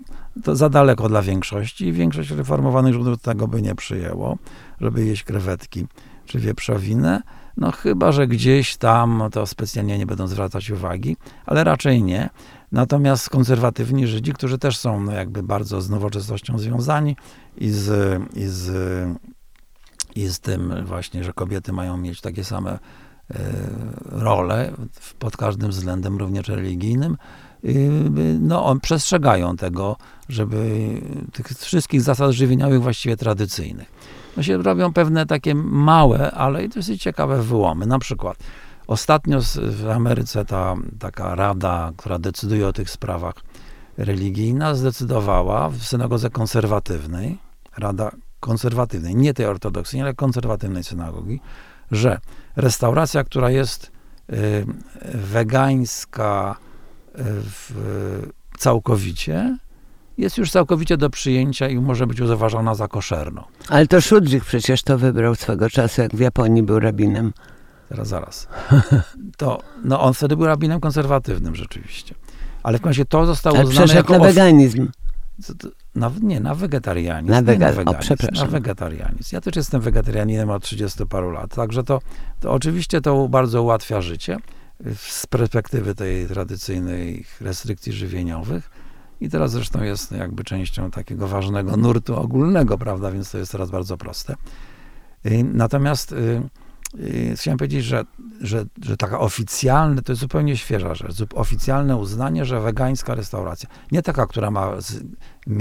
za 0.47 0.69
daleko 0.69 1.09
dla 1.09 1.21
większości 1.21 1.85
i 1.85 1.93
większość 1.93 2.31
reformowanych 2.31 2.93
źródeł 2.93 3.17
tego 3.17 3.47
by 3.47 3.61
nie 3.61 3.75
przyjęło, 3.75 4.37
żeby 4.81 5.05
jeść 5.05 5.23
krewetki 5.23 5.87
czy 6.25 6.39
wieprzowinę. 6.39 7.21
No 7.57 7.71
chyba, 7.71 8.11
że 8.11 8.27
gdzieś 8.27 8.77
tam 8.77 9.23
to 9.31 9.47
specjalnie 9.47 9.97
nie 9.97 10.05
będą 10.05 10.27
zwracać 10.27 10.69
uwagi, 10.69 11.17
ale 11.45 11.63
raczej 11.63 12.03
nie. 12.03 12.29
Natomiast 12.71 13.29
konserwatywni 13.29 14.07
Żydzi, 14.07 14.33
którzy 14.33 14.57
też 14.57 14.77
są 14.77 15.03
no, 15.03 15.11
jakby 15.11 15.43
bardzo 15.43 15.81
z 15.81 15.89
nowoczesnością 15.89 16.57
związani 16.57 17.15
i 17.57 17.69
z, 17.69 18.19
i 18.35 18.43
z, 18.45 18.71
i 20.15 20.27
z 20.27 20.39
tym 20.39 20.85
właśnie, 20.85 21.23
że 21.23 21.33
kobiety 21.33 21.73
mają 21.73 21.97
mieć 21.97 22.21
takie 22.21 22.43
same 22.43 22.71
e, 22.71 22.79
role 24.01 24.71
pod 25.19 25.37
każdym 25.37 25.69
względem, 25.69 26.17
również 26.17 26.47
religijnym, 26.47 27.17
y, 27.65 27.89
no, 28.39 28.75
przestrzegają 28.81 29.57
tego, 29.57 29.97
żeby 30.29 30.89
tych 31.33 31.47
wszystkich 31.47 32.01
zasad 32.01 32.31
żywieniowych 32.31 32.81
właściwie 32.81 33.17
tradycyjnych. 33.17 33.91
No 34.37 34.43
się 34.43 34.57
robią 34.57 34.93
pewne 34.93 35.25
takie 35.25 35.55
małe, 35.55 36.31
ale 36.31 36.65
i 36.65 36.69
dosyć 36.69 37.01
ciekawe 37.01 37.43
wyłomy. 37.43 37.85
Na 37.85 37.99
przykład 37.99 38.37
ostatnio 38.87 39.39
w 39.55 39.89
Ameryce 39.89 40.45
ta 40.45 40.75
taka 40.99 41.35
rada, 41.35 41.91
która 41.97 42.19
decyduje 42.19 42.67
o 42.67 42.73
tych 42.73 42.89
sprawach 42.89 43.35
religijna, 43.97 44.75
zdecydowała 44.75 45.69
w 45.69 45.77
synagodze 45.77 46.29
konserwatywnej, 46.29 47.37
rada 47.77 48.11
konserwatywnej, 48.43 49.15
nie 49.15 49.33
tej 49.33 49.45
ortodoksyjnej, 49.45 50.03
ale 50.03 50.13
konserwatywnej 50.13 50.83
synagogi, 50.83 51.39
że 51.91 52.19
restauracja, 52.55 53.23
która 53.23 53.49
jest 53.49 53.91
y, 54.33 54.65
wegańska 55.13 56.55
y, 56.55 57.23
w, 57.23 57.71
całkowicie, 58.57 59.57
jest 60.17 60.37
już 60.37 60.51
całkowicie 60.51 60.97
do 60.97 61.09
przyjęcia 61.09 61.67
i 61.69 61.79
może 61.79 62.07
być 62.07 62.19
uważana 62.19 62.75
za 62.75 62.87
koszerną. 62.87 63.43
Ale 63.69 63.87
to 63.87 64.01
Szudzik 64.01 64.45
przecież 64.45 64.83
to 64.83 64.97
wybrał 64.97 65.35
swego 65.35 65.69
czasu, 65.69 66.01
jak 66.01 66.15
w 66.15 66.19
Japonii 66.19 66.63
był 66.63 66.79
rabinem. 66.79 67.33
Zaraz, 67.89 68.07
zaraz. 68.07 68.47
To, 69.37 69.59
no 69.83 70.01
on 70.01 70.13
wtedy 70.13 70.37
był 70.37 70.45
rabinem 70.45 70.79
konserwatywnym 70.79 71.55
rzeczywiście. 71.55 72.15
Ale 72.63 72.79
w 72.79 72.85
razie 72.85 73.05
to 73.05 73.25
zostało 73.25 73.57
Ale 73.57 73.65
uznane 73.65 73.93
jako... 73.93 74.17
na 74.17 74.25
weganizm. 74.25 74.87
Co 75.41 75.55
to- 75.55 75.67
Na, 75.95 76.11
nie, 76.21 76.39
na 76.39 76.55
wegetarianizm. 76.55 77.31
Na 77.31 77.39
nie 77.41 77.45
wega- 77.47 77.59
na 77.59 77.69
o, 77.69 77.73
weganizm. 77.73 78.15
Na 78.35 78.45
wegetarianizm. 78.45 79.35
Ja 79.35 79.41
też 79.41 79.55
jestem 79.55 79.81
wegetarianinem 79.81 80.49
od 80.49 80.63
30 80.63 81.05
paru 81.05 81.31
lat, 81.31 81.55
także 81.55 81.83
to, 81.83 81.99
to 82.39 82.51
oczywiście 82.51 83.01
to 83.01 83.27
bardzo 83.29 83.63
ułatwia 83.63 84.01
życie 84.01 84.37
y, 84.87 84.95
z 84.95 85.27
perspektywy 85.27 85.95
tej 85.95 86.27
tradycyjnej 86.27 87.25
restrykcji 87.41 87.93
żywieniowych. 87.93 88.69
I 89.21 89.29
teraz 89.29 89.51
zresztą 89.51 89.83
jest 89.83 90.11
jakby 90.11 90.43
częścią 90.43 90.91
takiego 90.91 91.27
ważnego 91.27 91.77
nurtu 91.77 92.15
ogólnego, 92.15 92.77
prawda, 92.77 93.11
więc 93.11 93.31
to 93.31 93.37
jest 93.37 93.51
teraz 93.51 93.71
bardzo 93.71 93.97
proste. 93.97 94.35
Y, 95.25 95.43
Natomiast 95.53 96.11
y, 96.11 96.41
chciałem 97.35 97.57
powiedzieć, 97.57 97.85
że, 97.85 98.03
że, 98.41 98.65
że 98.81 98.97
taka 98.97 99.19
oficjalne, 99.19 100.01
to 100.01 100.11
jest 100.11 100.21
zupełnie 100.21 100.57
świeża 100.57 100.95
rzecz, 100.95 101.13
oficjalne 101.35 101.97
uznanie, 101.97 102.45
że 102.45 102.61
wegańska 102.61 103.15
restauracja, 103.15 103.69
nie 103.91 104.01
taka, 104.01 104.27
która 104.27 104.51
ma 104.51 104.71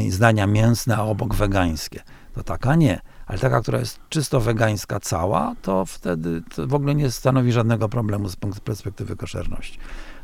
zdania 0.09 0.47
mięsne, 0.47 0.97
a 0.97 1.03
obok 1.03 1.35
wegańskie, 1.35 2.01
to 2.35 2.43
taka 2.43 2.77
nie, 2.77 3.01
ale 3.27 3.39
taka, 3.39 3.61
która 3.61 3.79
jest 3.79 4.01
czysto 4.09 4.41
wegańska 4.41 5.01
cała, 5.01 5.55
to 5.63 5.85
wtedy 5.87 6.43
to 6.55 6.67
w 6.67 6.75
ogóle 6.75 6.95
nie 6.95 7.11
stanowi 7.11 7.53
żadnego 7.53 7.89
problemu 7.89 8.29
z 8.29 8.37
perspektywy 8.65 9.17
koszerności. 9.17 9.79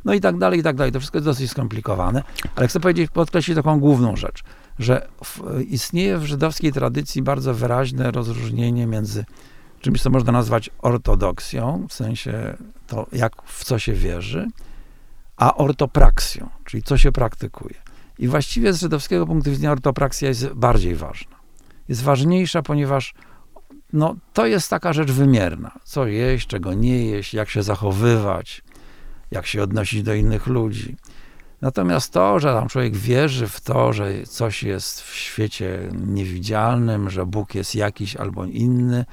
No 0.05 0.15
i 0.15 0.21
tak 0.21 0.39
dalej, 0.39 0.61
i 0.61 0.63
tak 0.63 0.77
dalej. 0.77 0.93
To 0.93 0.99
wszystko 0.99 1.19
jest 1.19 1.25
dosyć 1.25 1.51
skomplikowane, 1.51 2.23
ale 2.57 2.69
chcę 2.69 2.81
powiedzieć, 2.81 3.11
podkreślić 3.11 3.57
taką 3.57 3.81
główną 3.81 4.17
rzecz, 4.17 4.43
że 4.79 5.09
w, 5.25 5.61
istnieje 5.69 6.19
w 6.19 6.25
żydowskiej 6.25 6.73
tradycji 6.73 7.23
bardzo 7.23 7.55
wyraźne 7.55 8.11
rozróżnienie 8.11 8.87
między 8.87 9.25
czymś, 9.81 10.03
co 10.03 10.11
można 10.11 10.33
nazwać 10.33 10.71
ortodoksją, 10.79 11.87
w 11.89 11.93
sensie 11.93 12.57
to, 12.87 13.07
jak 13.13 13.33
w 13.45 13.65
co 13.65 13.79
się 13.79 13.93
wierzy, 13.93 14.47
a 15.37 15.55
ortopraksją, 15.55 16.49
czyli 16.65 16.83
co 16.83 16.99
się 16.99 17.13
praktykuje. 17.13 17.75
I 18.19 18.29
właściwie 18.29 18.73
z 18.73 18.81
żydowskiego 18.81 19.27
punktu 19.27 19.51
widzenia 19.51 19.73
ortopraksja 19.73 20.29
jest 20.29 20.49
bardziej 20.49 20.97
ważna. 20.97 21.37
Jest 21.89 22.03
ważniejsza, 22.03 22.63
ponieważ 22.63 23.15
no, 23.93 24.17
to 24.33 24.47
jest 24.47 24.71
taka 24.71 24.93
rzecz 24.93 25.11
wymierna. 25.11 25.73
Co 25.85 26.07
jeść, 26.07 26.47
czego 26.47 26.75
nie 26.75 27.07
jeść, 27.07 27.35
jak 27.35 27.51
się 27.51 27.63
zachowywać, 27.63 28.63
jak 29.31 29.47
się 29.47 29.63
odnosić 29.63 30.03
do 30.03 30.15
innych 30.15 30.47
ludzi. 30.47 30.97
Natomiast 31.61 32.13
to, 32.13 32.41
że 32.41 32.55
tam 32.55 32.69
człowiek 32.69 32.97
wierzy 32.97 33.47
w 33.47 33.61
to, 33.61 33.93
że 33.93 34.23
coś 34.23 34.63
jest 34.63 35.03
w 35.03 35.15
świecie 35.15 35.89
niewidzialnym, 36.07 37.11
że 37.11 37.27
Bóg 37.27 37.55
jest 37.55 37.75
jakiś 37.75 38.17
albo 38.17 38.45
inny, 38.45 39.05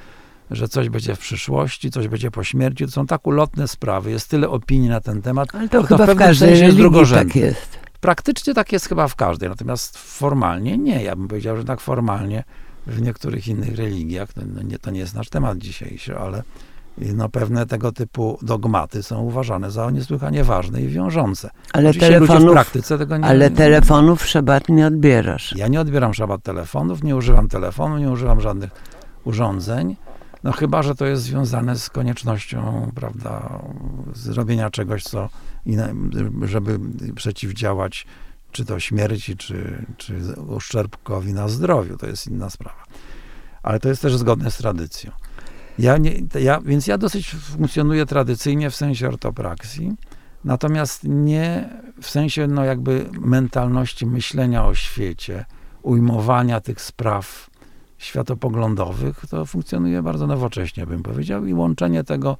że 0.51 0.67
coś 0.67 0.89
będzie 0.89 1.15
w 1.15 1.19
przyszłości, 1.19 1.91
coś 1.91 2.07
będzie 2.07 2.31
po 2.31 2.43
śmierci, 2.43 2.85
to 2.85 2.91
są 2.91 3.07
tak 3.07 3.27
ulotne 3.27 3.67
sprawy, 3.67 4.11
jest 4.11 4.29
tyle 4.29 4.49
opinii 4.49 4.89
na 4.89 5.01
ten 5.01 5.21
temat. 5.21 5.55
Ale 5.55 5.69
to 5.69 5.81
że 5.81 5.87
chyba 5.87 6.03
w 6.03 6.07
pewnym 6.07 6.27
każdej 6.27 6.49
sensie 6.49 6.65
jest 6.65 6.77
drugorzędne. 6.77 7.25
tak 7.25 7.35
jest. 7.35 7.79
Praktycznie 8.01 8.53
tak 8.53 8.71
jest 8.71 8.89
chyba 8.89 9.07
w 9.07 9.15
każdej, 9.15 9.49
natomiast 9.49 9.97
formalnie 9.97 10.77
nie. 10.77 11.03
Ja 11.03 11.15
bym 11.15 11.27
powiedział, 11.27 11.57
że 11.57 11.63
tak 11.63 11.79
formalnie 11.79 12.43
w 12.87 13.01
niektórych 13.01 13.47
innych 13.47 13.75
religiach, 13.75 14.29
no, 14.35 14.43
no 14.55 14.61
nie, 14.61 14.79
to 14.79 14.91
nie 14.91 14.99
jest 14.99 15.15
nasz 15.15 15.29
temat 15.29 15.57
dzisiejszy, 15.57 16.17
ale 16.17 16.43
no, 16.97 17.29
pewne 17.29 17.65
tego 17.65 17.91
typu 17.91 18.39
dogmaty 18.41 19.03
są 19.03 19.21
uważane 19.21 19.71
za 19.71 19.91
niesłychanie 19.91 20.43
ważne 20.43 20.81
i 20.81 20.87
wiążące. 20.87 21.49
Ale 21.73 21.89
Oczywiście 21.89 22.19
ludzie 22.19 22.25
w 22.25 22.27
telefonów, 22.27 22.53
praktyce 22.53 22.97
tego 22.97 23.17
nie... 23.17 23.25
ale 23.25 23.49
telefonów 23.51 24.21
w 24.21 24.27
szabat 24.27 24.69
nie 24.69 24.87
odbierasz. 24.87 25.55
Ja 25.55 25.67
nie 25.67 25.81
odbieram 25.81 26.13
szabat 26.13 26.43
telefonów, 26.43 27.03
nie 27.03 27.15
używam 27.15 27.49
telefonu, 27.49 27.97
nie 27.97 28.09
używam 28.09 28.41
żadnych 28.41 28.69
urządzeń. 29.23 29.95
No 30.45 30.51
chyba, 30.51 30.83
że 30.83 30.95
to 30.95 31.05
jest 31.05 31.23
związane 31.23 31.79
z 31.79 31.89
koniecznością, 31.89 32.91
prawda, 32.95 33.59
zrobienia 34.13 34.69
czegoś, 34.69 35.03
co, 35.03 35.29
żeby 36.45 36.79
przeciwdziałać 37.15 38.05
czy 38.51 38.65
to 38.65 38.79
śmierci, 38.79 39.37
czy, 39.37 39.85
czy 39.97 40.13
uszczerbkowi 40.47 41.33
na 41.33 41.47
zdrowiu. 41.47 41.97
To 41.97 42.07
jest 42.07 42.27
inna 42.27 42.49
sprawa. 42.49 42.83
Ale 43.63 43.79
to 43.79 43.89
jest 43.89 44.01
też 44.01 44.17
zgodne 44.17 44.51
z 44.51 44.57
tradycją. 44.57 45.11
Ja 45.79 45.97
nie, 45.97 46.13
ja, 46.39 46.61
więc 46.61 46.87
ja 46.87 46.97
dosyć 46.97 47.29
funkcjonuję 47.29 48.05
tradycyjnie 48.05 48.69
w 48.69 48.75
sensie 48.75 49.07
ortopraksji, 49.07 49.95
natomiast 50.43 51.03
nie 51.03 51.69
w 52.01 52.09
sensie 52.09 52.47
no 52.47 52.65
jakby 52.65 53.09
mentalności 53.21 54.05
myślenia 54.05 54.65
o 54.65 54.75
świecie, 54.75 55.45
ujmowania 55.81 56.61
tych 56.61 56.81
spraw 56.81 57.49
światopoglądowych, 57.97 59.25
to 59.29 59.45
funkcjonuje 59.45 60.01
bardzo 60.01 60.27
nowocześnie, 60.27 60.85
bym 60.85 61.03
powiedział, 61.03 61.45
i 61.45 61.53
łączenie 61.53 62.03
tego 62.03 62.37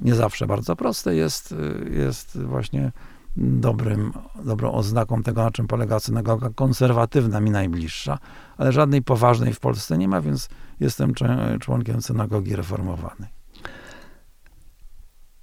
nie 0.00 0.14
zawsze 0.14 0.46
bardzo 0.46 0.76
proste 0.76 1.14
jest, 1.14 1.52
y, 1.52 1.90
jest 1.90 2.42
właśnie 2.42 2.92
dobrym, 3.36 4.12
dobrą 4.44 4.72
oznaką 4.72 5.22
tego, 5.22 5.44
na 5.44 5.50
czym 5.50 5.66
polega 5.66 6.00
synagoga 6.00 6.50
konserwatywna, 6.54 7.40
mi 7.40 7.50
najbliższa, 7.50 8.18
ale 8.56 8.72
żadnej 8.72 9.02
poważnej 9.02 9.52
w 9.52 9.60
Polsce 9.60 9.98
nie 9.98 10.08
ma, 10.08 10.20
więc 10.20 10.48
jestem 10.80 11.12
członkiem 11.60 12.02
synagogi 12.02 12.56
reformowanej. 12.56 13.30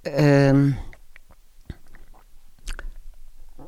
Em, 0.04 0.74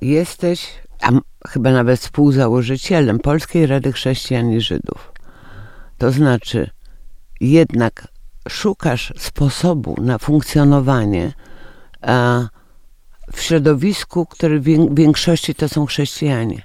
jesteś, 0.00 0.82
a 1.02 1.10
chyba 1.48 1.72
nawet 1.72 2.00
współzałożycielem 2.00 3.18
Polskiej 3.18 3.66
Rady 3.66 3.92
Chrześcijan 3.92 4.52
i 4.52 4.60
Żydów. 4.60 5.11
To 6.02 6.12
znaczy, 6.12 6.70
jednak 7.40 8.08
szukasz 8.48 9.12
sposobu 9.18 9.96
na 10.00 10.18
funkcjonowanie 10.18 11.32
w 13.32 13.40
środowisku, 13.40 14.26
które 14.26 14.60
w 14.60 14.94
większości 14.94 15.54
to 15.54 15.68
są 15.68 15.86
chrześcijanie. 15.86 16.62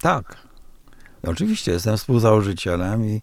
Tak. 0.00 0.36
Oczywiście 1.22 1.72
jestem 1.72 1.96
współzałożycielem 1.96 3.04
i, 3.04 3.22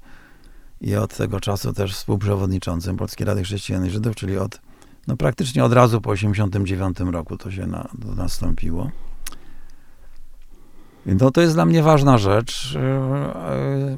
i 0.81 0.95
od 0.95 1.17
tego 1.17 1.39
czasu 1.39 1.73
też 1.73 1.93
współprzewodniczącym 1.93 2.97
Polskiej 2.97 3.27
Rady 3.27 3.43
Chrześcijan 3.43 3.85
i 3.85 3.89
Żydów, 3.89 4.15
czyli 4.15 4.37
od, 4.37 4.61
no 5.07 5.17
praktycznie 5.17 5.63
od 5.63 5.73
razu 5.73 6.01
po 6.01 6.13
1989 6.13 7.13
roku 7.13 7.37
to 7.37 7.51
się 7.51 7.67
na, 7.67 7.89
to 8.01 8.15
nastąpiło. 8.15 8.91
No 11.07 11.31
to 11.31 11.41
jest 11.41 11.53
dla 11.53 11.65
mnie 11.65 11.83
ważna 11.83 12.17
rzecz, 12.17 12.75
e, 12.75 12.79
e, 12.79 13.97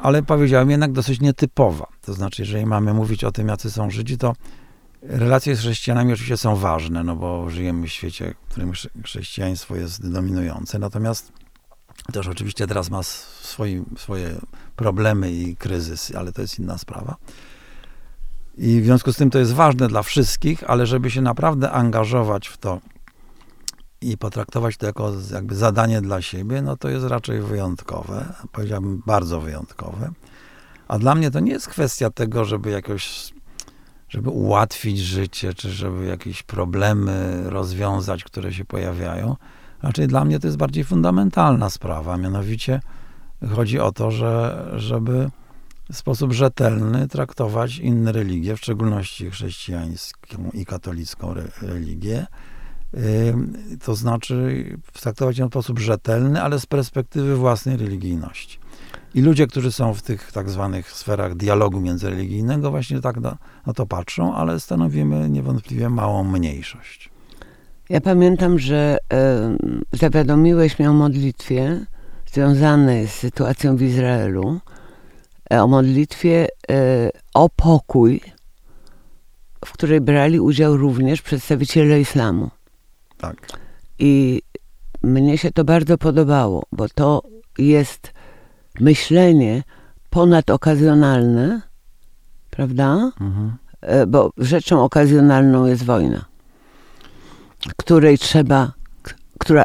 ale 0.00 0.22
powiedziałem 0.22 0.70
jednak 0.70 0.92
dosyć 0.92 1.20
nietypowa. 1.20 1.86
To 2.02 2.14
znaczy, 2.14 2.42
jeżeli 2.42 2.66
mamy 2.66 2.94
mówić 2.94 3.24
o 3.24 3.32
tym, 3.32 3.48
jacy 3.48 3.70
są 3.70 3.90
Żydzi, 3.90 4.18
to 4.18 4.32
relacje 5.02 5.56
z 5.56 5.60
chrześcijanami 5.60 6.12
oczywiście 6.12 6.36
są 6.36 6.56
ważne, 6.56 7.04
no 7.04 7.16
bo 7.16 7.50
żyjemy 7.50 7.86
w 7.86 7.92
świecie, 7.92 8.34
w 8.46 8.50
którym 8.50 8.72
chrześcijaństwo 9.04 9.76
jest 9.76 10.12
dominujące. 10.12 10.78
Natomiast 10.78 11.32
też 12.12 12.28
oczywiście 12.28 12.66
teraz 12.66 12.90
ma 12.90 13.02
swoje, 13.02 13.84
problemy 14.76 15.32
i 15.32 15.56
kryzysy, 15.56 16.18
ale 16.18 16.32
to 16.32 16.42
jest 16.42 16.58
inna 16.58 16.78
sprawa. 16.78 17.16
I 18.58 18.80
w 18.80 18.84
związku 18.84 19.12
z 19.12 19.16
tym 19.16 19.30
to 19.30 19.38
jest 19.38 19.52
ważne 19.52 19.88
dla 19.88 20.02
wszystkich, 20.02 20.70
ale 20.70 20.86
żeby 20.86 21.10
się 21.10 21.20
naprawdę 21.20 21.70
angażować 21.70 22.48
w 22.48 22.56
to 22.56 22.80
i 24.00 24.18
potraktować 24.18 24.76
to 24.76 24.86
jako 24.86 25.12
jakby 25.32 25.54
zadanie 25.54 26.00
dla 26.00 26.22
siebie, 26.22 26.62
no 26.62 26.76
to 26.76 26.88
jest 26.88 27.06
raczej 27.06 27.40
wyjątkowe, 27.40 28.34
powiedziałbym 28.52 29.02
bardzo 29.06 29.40
wyjątkowe. 29.40 30.10
A 30.88 30.98
dla 30.98 31.14
mnie 31.14 31.30
to 31.30 31.40
nie 31.40 31.52
jest 31.52 31.68
kwestia 31.68 32.10
tego, 32.10 32.44
żeby 32.44 32.70
jakoś, 32.70 33.34
żeby 34.08 34.30
ułatwić 34.30 34.98
życie, 34.98 35.54
czy 35.54 35.70
żeby 35.70 36.06
jakieś 36.06 36.42
problemy 36.42 37.42
rozwiązać, 37.50 38.24
które 38.24 38.52
się 38.52 38.64
pojawiają. 38.64 39.36
Raczej 39.82 40.08
dla 40.08 40.24
mnie 40.24 40.40
to 40.40 40.46
jest 40.46 40.56
bardziej 40.56 40.84
fundamentalna 40.84 41.70
sprawa, 41.70 42.16
mianowicie 42.16 42.80
chodzi 43.54 43.80
o 43.80 43.92
to, 43.92 44.10
że, 44.10 44.64
żeby 44.76 45.30
w 45.92 45.96
sposób 45.96 46.32
rzetelny 46.32 47.08
traktować 47.08 47.78
inne 47.78 48.12
religie, 48.12 48.56
w 48.56 48.60
szczególności 48.60 49.30
chrześcijańską 49.30 50.50
i 50.52 50.64
katolicką 50.66 51.34
religię, 51.62 52.26
to 53.84 53.94
znaczy 53.94 54.64
traktować 55.00 55.38
ją 55.38 55.46
w 55.48 55.50
sposób 55.50 55.78
rzetelny, 55.78 56.42
ale 56.42 56.60
z 56.60 56.66
perspektywy 56.66 57.36
własnej 57.36 57.76
religijności. 57.76 58.58
I 59.14 59.22
ludzie, 59.22 59.46
którzy 59.46 59.72
są 59.72 59.94
w 59.94 60.02
tych 60.02 60.32
tak 60.32 60.50
zwanych 60.50 60.92
sferach 60.92 61.34
dialogu 61.34 61.80
międzyreligijnego, 61.80 62.70
właśnie 62.70 63.00
tak 63.00 63.16
na, 63.16 63.38
na 63.66 63.72
to 63.72 63.86
patrzą, 63.86 64.34
ale 64.34 64.60
stanowimy 64.60 65.30
niewątpliwie 65.30 65.88
małą 65.88 66.24
mniejszość. 66.24 67.10
Ja 67.88 68.00
pamiętam, 68.00 68.58
że 68.58 68.98
y, 69.92 69.98
zawiadomiłeś 69.98 70.78
mnie 70.78 70.90
o 70.90 70.92
modlitwie 70.92 71.86
związanej 72.32 73.08
z 73.08 73.10
sytuacją 73.10 73.76
w 73.76 73.82
Izraelu, 73.82 74.60
e, 75.52 75.62
o 75.62 75.66
modlitwie 75.66 76.46
y, 76.70 77.10
o 77.34 77.48
pokój, 77.48 78.20
w 79.64 79.72
której 79.72 80.00
brali 80.00 80.40
udział 80.40 80.76
również 80.76 81.22
przedstawiciele 81.22 82.00
islamu. 82.00 82.50
Tak. 83.18 83.36
I 83.98 84.42
mnie 85.02 85.38
się 85.38 85.50
to 85.52 85.64
bardzo 85.64 85.98
podobało, 85.98 86.66
bo 86.72 86.88
to 86.88 87.22
jest 87.58 88.12
myślenie 88.80 89.62
ponadokazjonalne, 90.10 91.62
prawda? 92.50 93.12
Mhm. 93.20 93.56
E, 93.80 94.06
bo 94.06 94.30
rzeczą 94.38 94.84
okazjonalną 94.84 95.66
jest 95.66 95.84
wojna, 95.84 96.24
której 97.76 98.18
trzeba, 98.18 98.72
która, 99.38 99.62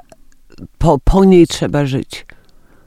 po, 0.78 1.00
po 1.04 1.26
niej 1.26 1.48
trzeba 1.48 1.86
żyć. 1.86 2.26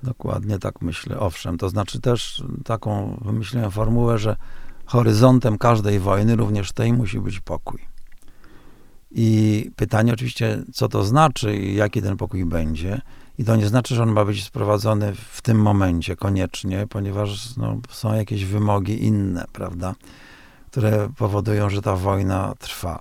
Dokładnie 0.03 0.59
tak 0.59 0.83
myślę, 0.83 1.18
owszem. 1.18 1.59
To 1.59 1.68
znaczy 1.68 2.00
też 2.00 2.44
taką 2.64 3.20
wymyśliłem 3.24 3.70
formułę, 3.70 4.18
że 4.18 4.37
horyzontem 4.87 5.59
każdej 5.59 5.98
wojny, 5.98 6.37
również 6.37 6.72
tej, 6.72 6.92
musi 6.92 7.20
być 7.20 7.40
pokój. 7.40 7.93
I 9.16 9.70
pytanie 9.77 10.12
oczywiście, 10.12 10.62
co 10.72 10.88
to 10.88 11.05
znaczy 11.05 11.57
i 11.57 11.74
jaki 11.74 12.03
ten 12.03 12.16
pokój 12.16 12.44
będzie. 12.44 13.00
I 13.38 13.44
to 13.44 13.57
nie 13.57 13.66
znaczy, 13.66 13.94
że 13.94 14.03
on 14.03 14.12
ma 14.12 14.24
być 14.24 14.44
sprowadzony 14.44 15.12
w 15.14 15.42
tym 15.42 15.62
momencie 15.62 16.16
koniecznie, 16.16 16.87
ponieważ 16.87 17.57
no, 17.57 17.79
są 17.90 18.14
jakieś 18.14 18.44
wymogi 18.44 19.05
inne, 19.05 19.44
prawda, 19.53 19.94
które 20.70 21.09
powodują, 21.16 21.70
że 21.70 21.83
ta 21.83 21.96
wojna 21.96 22.55
trwa. 22.59 23.00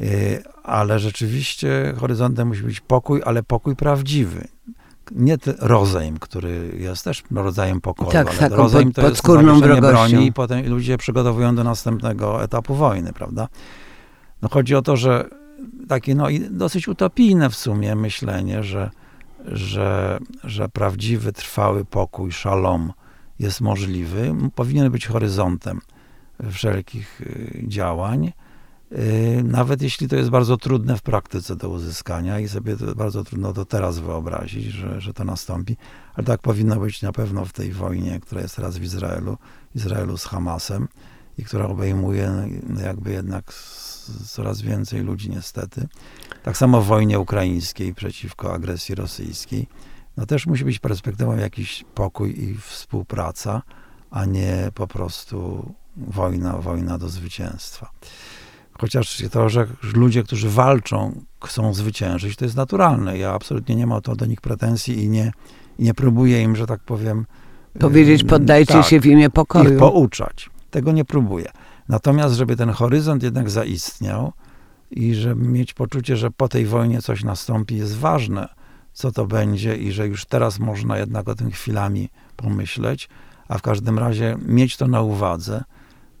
Y, 0.00 0.42
ale 0.62 0.98
rzeczywiście 0.98 1.94
horyzontem 1.98 2.48
musi 2.48 2.62
być 2.62 2.80
pokój, 2.80 3.22
ale 3.24 3.42
pokój 3.42 3.76
prawdziwy. 3.76 4.48
Nie 5.12 5.36
rozejm, 5.58 6.18
który 6.18 6.76
jest 6.78 7.04
też 7.04 7.22
rodzajem 7.30 7.80
pokoju, 7.80 8.10
tak, 8.10 8.28
ale 8.28 8.38
taką 8.38 8.56
rozejm 8.56 8.92
pod, 8.92 9.04
to 9.04 9.08
jest 9.08 9.22
broni 9.80 10.26
i 10.26 10.32
potem 10.32 10.68
ludzie 10.68 10.98
przygotowują 10.98 11.54
do 11.54 11.64
następnego 11.64 12.42
etapu 12.42 12.74
wojny, 12.74 13.12
prawda? 13.12 13.48
No 14.42 14.48
chodzi 14.48 14.74
o 14.74 14.82
to, 14.82 14.96
że 14.96 15.28
takie 15.88 16.14
no, 16.14 16.26
dosyć 16.50 16.88
utopijne 16.88 17.50
w 17.50 17.56
sumie 17.56 17.94
myślenie, 17.94 18.62
że, 18.62 18.90
że, 19.46 20.18
że 20.44 20.68
prawdziwy, 20.68 21.32
trwały 21.32 21.84
pokój, 21.84 22.32
szalom 22.32 22.92
jest 23.38 23.60
możliwy, 23.60 24.34
powinien 24.54 24.90
być 24.90 25.06
horyzontem 25.06 25.80
wszelkich 26.50 27.20
y, 27.20 27.64
działań, 27.68 28.32
y, 28.92 29.42
nawet 29.44 29.82
jeśli 29.82 30.08
to 30.08 30.16
jest 30.16 30.30
bardzo 30.30 30.56
trudne 30.56 30.96
w 30.96 31.02
praktyce 31.02 31.56
do 31.56 31.68
uzyskania 31.68 32.40
i 32.40 32.48
sobie 32.48 32.76
to 32.76 32.94
bardzo 32.94 33.24
trudno 33.24 33.52
to 33.52 33.64
teraz 33.64 33.98
wyobrazić, 33.98 34.64
że, 34.64 35.00
że 35.00 35.14
to 35.14 35.24
nastąpi, 35.24 35.76
ale 36.14 36.26
tak 36.26 36.40
powinno 36.40 36.76
być 36.76 37.02
na 37.02 37.12
pewno 37.12 37.44
w 37.44 37.52
tej 37.52 37.72
wojnie, 37.72 38.20
która 38.20 38.40
jest 38.40 38.56
teraz 38.56 38.78
w 38.78 38.82
Izraelu, 38.82 39.36
Izraelu 39.74 40.16
z 40.16 40.24
Hamasem 40.24 40.88
i 41.38 41.44
która 41.44 41.66
obejmuje 41.66 42.48
no, 42.68 42.80
jakby 42.80 43.12
jednak 43.12 43.52
coraz 44.30 44.62
więcej 44.62 45.00
ludzi 45.00 45.30
niestety. 45.30 45.88
Tak 46.42 46.56
samo 46.56 46.82
w 46.82 46.86
wojnie 46.86 47.18
ukraińskiej 47.18 47.94
przeciwko 47.94 48.52
agresji 48.52 48.94
rosyjskiej. 48.94 49.66
No 50.16 50.26
też 50.26 50.46
musi 50.46 50.64
być 50.64 50.78
perspektywą 50.78 51.36
jakiś 51.36 51.84
pokój 51.94 52.44
i 52.44 52.58
współpraca, 52.58 53.62
a 54.10 54.24
nie 54.24 54.70
po 54.74 54.86
prostu 54.86 55.68
wojna, 55.96 56.52
wojna 56.52 56.98
do 56.98 57.08
zwycięstwa. 57.08 57.90
Chociaż 58.80 59.22
to, 59.30 59.48
że 59.48 59.66
ludzie, 59.94 60.22
którzy 60.22 60.50
walczą, 60.50 61.24
chcą 61.44 61.74
zwyciężyć, 61.74 62.36
to 62.36 62.44
jest 62.44 62.56
naturalne. 62.56 63.18
Ja 63.18 63.32
absolutnie 63.32 63.76
nie 63.76 63.86
mam 63.86 64.02
to 64.02 64.16
do 64.16 64.26
nich 64.26 64.40
pretensji 64.40 65.04
i 65.04 65.08
nie, 65.08 65.32
i 65.78 65.82
nie 65.82 65.94
próbuję 65.94 66.42
im, 66.42 66.56
że 66.56 66.66
tak 66.66 66.80
powiem. 66.80 67.26
Powiedzieć, 67.80 68.24
poddajcie 68.24 68.72
tak, 68.72 68.86
się 68.86 69.00
w 69.00 69.06
imię 69.06 69.30
pokoju. 69.30 69.72
Ich 69.72 69.78
pouczać. 69.78 70.50
Tego 70.70 70.92
nie 70.92 71.04
próbuję. 71.04 71.50
Natomiast, 71.88 72.34
żeby 72.34 72.56
ten 72.56 72.70
horyzont 72.70 73.22
jednak 73.22 73.50
zaistniał 73.50 74.32
i 74.90 75.14
żeby 75.14 75.48
mieć 75.48 75.74
poczucie, 75.74 76.16
że 76.16 76.30
po 76.30 76.48
tej 76.48 76.66
wojnie 76.66 77.02
coś 77.02 77.24
nastąpi, 77.24 77.76
jest 77.76 77.96
ważne, 77.96 78.48
co 78.92 79.12
to 79.12 79.26
będzie 79.26 79.76
i 79.76 79.92
że 79.92 80.08
już 80.08 80.24
teraz 80.24 80.58
można 80.58 80.98
jednak 80.98 81.28
o 81.28 81.34
tym 81.34 81.50
chwilami 81.50 82.08
pomyśleć, 82.36 83.08
a 83.48 83.58
w 83.58 83.62
każdym 83.62 83.98
razie 83.98 84.36
mieć 84.46 84.76
to 84.76 84.88
na 84.88 85.02
uwadze, 85.02 85.64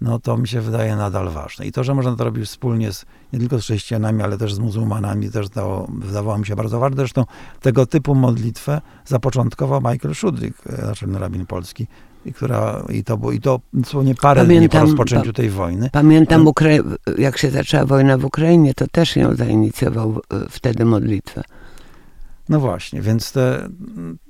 no 0.00 0.18
to 0.18 0.36
mi 0.36 0.48
się 0.48 0.60
wydaje 0.60 0.96
nadal 0.96 1.30
ważne. 1.30 1.66
I 1.66 1.72
to, 1.72 1.84
że 1.84 1.94
można 1.94 2.16
to 2.16 2.24
robić 2.24 2.44
wspólnie 2.44 2.92
z, 2.92 3.06
nie 3.32 3.38
tylko 3.38 3.60
z 3.60 3.62
chrześcijanami, 3.64 4.22
ale 4.22 4.38
też 4.38 4.54
z 4.54 4.58
muzułmanami, 4.58 5.30
też 5.30 5.48
dało, 5.48 5.88
wydawało 5.98 6.38
mi 6.38 6.46
się 6.46 6.56
bardzo 6.56 6.80
ważne. 6.80 6.96
Zresztą 6.96 7.24
tego 7.60 7.86
typu 7.86 8.14
modlitwę 8.14 8.80
zapoczątkował 9.04 9.80
Michael 9.80 10.14
Szudrik, 10.14 10.54
e, 10.66 10.86
naczelny 10.86 11.18
rabin 11.18 11.46
polski, 11.46 11.86
i, 12.26 12.32
która, 12.32 12.84
i 12.88 13.04
to 13.04 13.16
było, 13.16 13.32
i 13.32 13.40
to 13.40 13.60
dosłownie 13.72 14.14
parę 14.14 14.42
pamiętam, 14.42 14.58
dni 14.58 14.68
po 14.68 14.80
rozpoczęciu 14.80 15.32
tej 15.32 15.50
wojny. 15.50 15.90
Pamiętam, 15.92 16.44
Ukra- 16.44 16.96
jak 17.18 17.38
się 17.38 17.50
zaczęła 17.50 17.84
wojna 17.84 18.18
w 18.18 18.24
Ukrainie, 18.24 18.74
to 18.74 18.86
też 18.86 19.16
ją 19.16 19.34
zainicjował 19.34 20.20
e, 20.32 20.46
wtedy 20.50 20.84
modlitwę. 20.84 21.42
No 22.48 22.60
właśnie, 22.60 23.02
więc 23.02 23.32
te, 23.32 23.68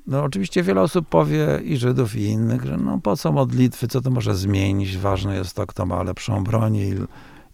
no 0.07 0.22
oczywiście 0.22 0.62
wiele 0.62 0.81
osób 0.81 1.09
powie, 1.09 1.61
i 1.64 1.77
Żydów, 1.77 2.16
i 2.16 2.24
innych, 2.24 2.64
że 2.64 2.77
no 2.77 2.98
po 2.98 3.16
co 3.16 3.33
modlitwy, 3.33 3.88
co 3.88 4.01
to 4.01 4.11
może 4.11 4.35
zmienić, 4.35 4.98
ważne 4.98 5.37
jest 5.37 5.55
to, 5.55 5.66
kto 5.66 5.87
ma 5.87 6.03
lepszą 6.03 6.44
broń 6.44 6.77
i, 6.77 6.94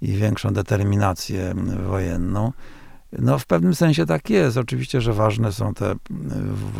i 0.03 0.13
większą 0.13 0.53
determinację 0.53 1.55
wojenną. 1.89 2.53
No 3.19 3.39
w 3.39 3.47
pewnym 3.47 3.75
sensie 3.75 4.07
tak 4.07 4.31
jest. 4.31 4.57
Oczywiście, 4.57 5.01
że 5.01 5.13
ważne 5.13 5.53
są 5.53 5.75
te 5.75 5.95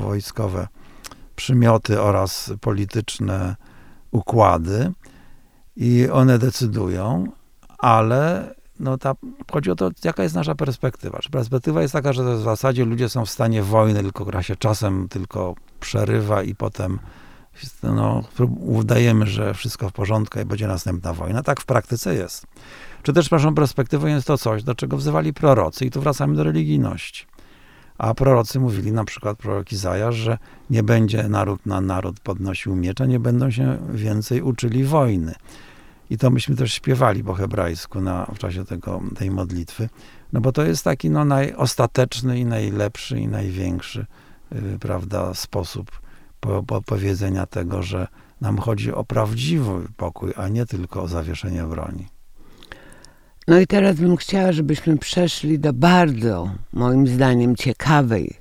wojskowe 0.01 0.69
przymioty 1.37 2.01
oraz 2.01 2.53
polityczne 2.61 3.57
układy 4.11 4.93
i 5.77 6.09
one 6.13 6.39
decydują, 6.39 7.27
ale 7.79 8.55
no 8.81 8.99
ta, 8.99 9.15
chodzi 9.53 9.71
o 9.71 9.75
to, 9.75 9.91
jaka 10.05 10.23
jest 10.23 10.35
nasza 10.35 10.55
perspektywa. 10.55 11.19
Czy 11.19 11.31
perspektywa 11.31 11.83
jest 11.83 11.93
taka, 11.93 12.13
że 12.13 12.37
w 12.37 12.43
zasadzie 12.43 12.85
ludzie 12.85 13.09
są 13.09 13.25
w 13.25 13.31
stanie 13.31 13.63
wojny, 13.63 14.03
tylko 14.03 14.25
która 14.25 14.43
się 14.43 14.57
czasem 14.57 15.09
tylko 15.09 15.55
przerywa 15.81 16.43
i 16.43 16.55
potem 16.55 16.99
no, 17.83 18.25
udajemy, 18.61 19.27
że 19.27 19.55
wszystko 19.55 19.89
w 19.89 19.93
porządku 19.93 20.41
i 20.41 20.45
będzie 20.45 20.67
następna 20.67 21.13
wojna. 21.13 21.43
Tak 21.43 21.61
w 21.61 21.65
praktyce 21.65 22.15
jest. 22.15 22.47
Czy 23.03 23.13
też 23.13 23.31
naszą 23.31 23.55
perspektywą 23.55 24.07
jest 24.07 24.27
to 24.27 24.39
coś, 24.39 24.63
do 24.63 24.75
czego 24.75 24.97
wzywali 24.97 25.33
prorocy 25.33 25.87
i 25.87 25.91
tu 25.91 26.01
wracamy 26.01 26.37
do 26.37 26.45
religijności. 26.45 27.27
A 27.99 28.15
prorocy 28.15 28.61
mówili, 28.61 28.93
na 28.93 29.05
przykład 29.05 29.39
prorok 29.39 29.73
Izajasz, 29.73 30.15
że 30.15 30.39
nie 30.71 30.83
będzie 30.83 31.29
naród 31.29 31.67
na 31.67 31.81
naród 31.81 32.21
podnosił 32.21 32.77
miecza, 32.77 33.07
nie 33.07 33.21
będą 33.21 33.51
się 33.51 33.79
więcej 33.95 34.43
uczyli 34.43 34.85
wojny. 34.85 35.35
I 36.11 36.19
to 36.19 36.31
myśmy 36.31 36.57
też 36.57 36.73
śpiewali 36.73 37.25
po 37.25 37.35
hebrajsku 37.35 38.01
na, 38.01 38.27
w 38.35 38.39
czasie 38.39 38.65
tego, 38.65 39.01
tej 39.17 39.31
modlitwy. 39.31 39.89
No 40.33 40.41
bo 40.41 40.53
to 40.53 40.65
jest 40.65 40.85
taki 40.85 41.11
no, 41.11 41.25
najostateczny 41.25 42.39
i 42.39 42.45
najlepszy 42.45 43.19
i 43.19 43.29
największy 43.29 44.07
yy, 44.53 44.79
prawda, 44.81 45.35
sposób 45.35 46.01
po, 46.41 46.63
po 46.63 46.83
powiedzenia 46.83 47.47
tego, 47.47 47.83
że 47.83 48.09
nam 48.41 48.59
chodzi 48.59 48.93
o 48.93 49.05
prawdziwy 49.05 49.89
pokój, 49.97 50.33
a 50.37 50.49
nie 50.49 50.67
tylko 50.67 51.03
o 51.03 51.09
zawieszenie 51.09 51.63
broni. 51.63 52.14
No 53.49 53.59
i 53.59 53.67
teraz 53.67 53.97
bym 53.97 54.17
chciała, 54.17 54.53
żebyśmy 54.53 54.99
przeszli 54.99 55.59
do 55.59 55.73
bardzo, 55.73 56.51
moim 56.73 57.07
zdaniem, 57.07 57.57
ciekawej 57.57 58.35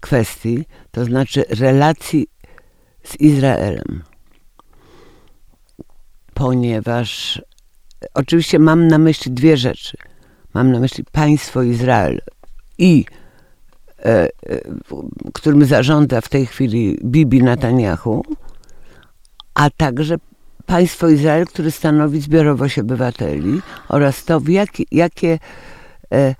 kwestii, 0.00 0.64
to 0.90 1.04
znaczy 1.04 1.44
relacji 1.48 2.26
z 3.04 3.20
Izraelem. 3.20 4.02
Ponieważ 6.34 7.42
oczywiście 8.14 8.58
mam 8.58 8.88
na 8.88 8.98
myśli 8.98 9.32
dwie 9.32 9.56
rzeczy. 9.56 9.96
Mam 10.54 10.72
na 10.72 10.80
myśli 10.80 11.04
państwo 11.12 11.62
Izrael 11.62 12.20
i 12.78 13.04
e, 13.98 14.04
e, 14.06 14.30
którym 15.32 15.64
zarządza 15.64 16.20
w 16.20 16.28
tej 16.28 16.46
chwili 16.46 16.98
Bibi 17.04 17.42
Netanyahu, 17.42 18.24
a 19.54 19.70
także 19.70 20.16
państwo 20.70 21.08
Izrael, 21.08 21.46
które 21.46 21.70
stanowi 21.70 22.20
zbiorowość 22.20 22.78
obywateli 22.78 23.60
oraz 23.88 24.24
to, 24.24 24.40
w 24.40 24.48
jakie, 24.48 24.84
jakie, 24.92 25.38
e, 26.12 26.34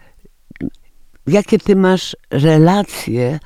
jakie 1.27 1.59
ty 1.59 1.77
masz 1.77 2.17
relacje, 2.31 3.41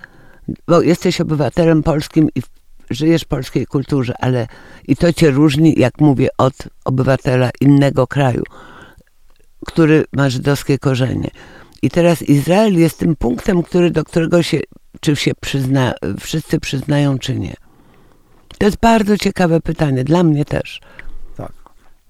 bo 0.69 0.83
jesteś 0.83 1.21
obywatelem 1.21 1.83
polskim 1.83 2.29
i 2.35 2.43
żyjesz 2.91 3.23
w 3.23 3.29
polskiej 3.29 3.67
kulturze, 3.67 4.15
ale 4.21 4.47
i 4.89 4.97
to 4.97 5.13
cię 5.13 5.31
różni, 5.31 5.75
jak 5.77 6.01
mówię, 6.01 6.29
od 6.39 6.55
obywatela 6.85 7.51
innego 7.61 8.07
kraju, 8.07 8.43
który 9.67 10.05
ma 10.13 10.31
żydowskie 10.31 10.79
korzenie. 10.79 11.31
I 11.83 11.91
teraz 11.91 12.23
Izrael 12.23 12.75
jest 12.75 12.99
tym 12.99 13.17
punktem, 13.17 13.63
który, 13.63 13.91
do 13.91 14.05
którego 14.05 14.43
się, 14.43 14.61
czy 15.01 15.17
się 15.17 15.33
przyzna, 15.41 15.95
wszyscy 16.21 16.61
przyznają, 16.61 17.19
czy 17.19 17.39
nie. 17.39 17.55
To 18.59 18.67
jest 18.67 18.79
bardzo 18.79 19.19
ciekawe 19.19 19.61
pytanie, 19.61 20.05
dla 20.05 20.23
mnie 20.23 20.45
też. 20.45 20.81
Tak. 21.37 21.53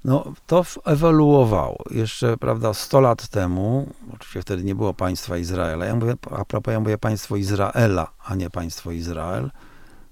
No, 0.04 0.32
to 0.46 0.64
ewoluowało. 0.84 1.84
Jeszcze, 1.90 2.36
prawda, 2.36 2.74
100 2.74 3.00
lat 3.00 3.28
temu, 3.28 3.88
oczywiście 4.14 4.42
wtedy 4.42 4.64
nie 4.64 4.74
było 4.74 4.94
państwa 4.94 5.36
Izraela. 5.36 5.86
Ja 5.86 5.94
mówię, 5.94 6.14
a 6.30 6.44
propos, 6.44 6.72
ja 6.72 6.80
mówię 6.80 6.98
państwo 6.98 7.36
Izraela, 7.36 8.10
a 8.24 8.34
nie 8.34 8.50
państwo 8.50 8.90
Izrael. 8.90 9.50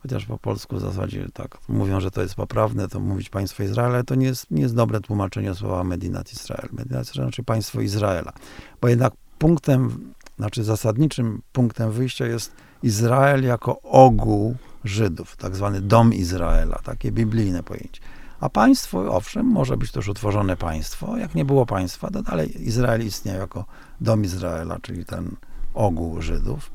Chociaż 0.03 0.27
po 0.27 0.39
polsku 0.39 0.77
w 0.77 0.81
zasadzie 0.81 1.27
tak 1.33 1.59
mówią, 1.69 2.01
że 2.01 2.11
to 2.11 2.23
jest 2.23 2.35
poprawne, 2.35 2.89
to 2.89 3.01
mówić 3.01 3.29
państwo 3.29 3.63
Izraela, 3.63 3.95
ale 3.95 4.05
to 4.05 4.15
nie 4.15 4.27
jest, 4.27 4.51
nie 4.51 4.63
jest 4.63 4.75
dobre 4.75 5.01
tłumaczenie 5.01 5.55
słowa 5.55 5.85
Medinat 5.85 6.33
Israel. 6.33 6.69
Medinat 6.73 7.07
Israel 7.07 7.27
znaczy 7.29 7.45
państwo 7.45 7.81
Izraela. 7.81 8.33
Bo 8.81 8.89
jednak 8.89 9.13
punktem, 9.39 10.13
znaczy 10.39 10.65
zasadniczym 10.65 11.43
punktem 11.53 11.93
wyjścia 11.93 12.27
jest 12.27 12.53
Izrael 12.83 13.45
jako 13.45 13.81
ogół 13.83 14.57
Żydów, 14.85 15.37
tak 15.37 15.57
zwany 15.57 15.81
dom 15.81 16.15
Izraela, 16.15 16.79
takie 16.85 17.13
biblijne 17.13 17.63
pojęcie. 17.63 18.01
A 18.41 18.49
państwo, 18.49 19.15
owszem, 19.15 19.47
może 19.47 19.77
być 19.77 19.93
też 19.93 20.09
utworzone 20.09 20.57
państwo. 20.57 21.17
Jak 21.17 21.35
nie 21.35 21.45
było 21.45 21.67
państwa, 21.67 22.11
to 22.11 22.23
dalej 22.23 22.69
Izrael 22.69 23.07
istniał 23.07 23.37
jako 23.37 23.65
dom 24.01 24.25
Izraela, 24.25 24.79
czyli 24.83 25.05
ten 25.05 25.37
ogół 25.75 26.23
Żydów. 26.23 26.71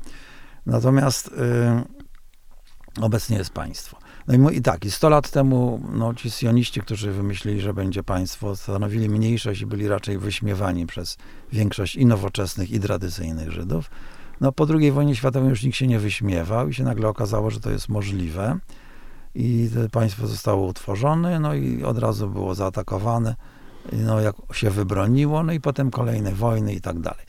Natomiast 0.66 1.28
y, 1.28 3.02
obecnie 3.02 3.36
jest 3.36 3.50
państwo. 3.50 3.98
No 4.28 4.50
i, 4.50 4.56
i 4.56 4.62
tak, 4.62 4.84
i 4.84 4.90
100 4.90 5.08
lat 5.08 5.30
temu 5.30 5.80
no, 5.92 6.14
ci 6.14 6.30
sioniści, 6.30 6.80
którzy 6.80 7.12
wymyślili, 7.12 7.60
że 7.60 7.74
będzie 7.74 8.02
państwo, 8.02 8.56
stanowili 8.56 9.08
mniejszość 9.08 9.60
i 9.60 9.66
byli 9.66 9.88
raczej 9.88 10.18
wyśmiewani 10.18 10.86
przez 10.86 11.16
większość 11.52 11.96
i 11.96 12.06
nowoczesnych, 12.06 12.70
i 12.70 12.80
tradycyjnych 12.80 13.50
Żydów. 13.50 13.90
No, 14.40 14.52
po 14.52 14.66
II 14.70 14.92
wojnie 14.92 15.16
światowej 15.16 15.48
już 15.50 15.62
nikt 15.62 15.76
się 15.76 15.86
nie 15.86 15.98
wyśmiewał 15.98 16.68
i 16.68 16.74
się 16.74 16.84
nagle 16.84 17.08
okazało, 17.08 17.50
że 17.50 17.60
to 17.60 17.70
jest 17.70 17.88
możliwe. 17.88 18.58
I 19.34 19.70
państwo 19.92 20.26
zostało 20.26 20.66
utworzone, 20.66 21.40
no 21.40 21.54
i 21.54 21.84
od 21.84 21.98
razu 21.98 22.28
było 22.28 22.54
zaatakowane, 22.54 23.36
no 23.92 24.20
jak 24.20 24.36
się 24.52 24.70
wybroniło, 24.70 25.42
no 25.42 25.52
i 25.52 25.60
potem 25.60 25.90
kolejne 25.90 26.32
wojny 26.32 26.74
i 26.74 26.80
tak 26.80 27.00
dalej. 27.00 27.24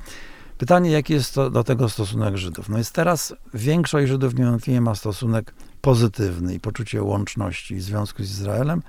Pytanie, 0.58 0.92
jaki 0.92 1.14
jest 1.14 1.34
to, 1.34 1.50
do 1.50 1.64
tego 1.64 1.90
stosunek 1.90 2.38
Żydów? 2.38 2.70
No 2.70 2.78
jest 2.78 2.94
teraz 2.94 3.34
większość 3.54 4.08
Żydów 4.08 4.36
niewątpliwie 4.36 4.82
ma 4.82 4.96
stosunek 4.96 5.54
pozytywny 5.82 6.54
i 6.54 6.60
poczucie 6.60 7.04
łączności 7.04 7.76
i 7.76 7.80
związku 7.80 8.24
z 8.24 8.32
Izraelem, 8.32 8.82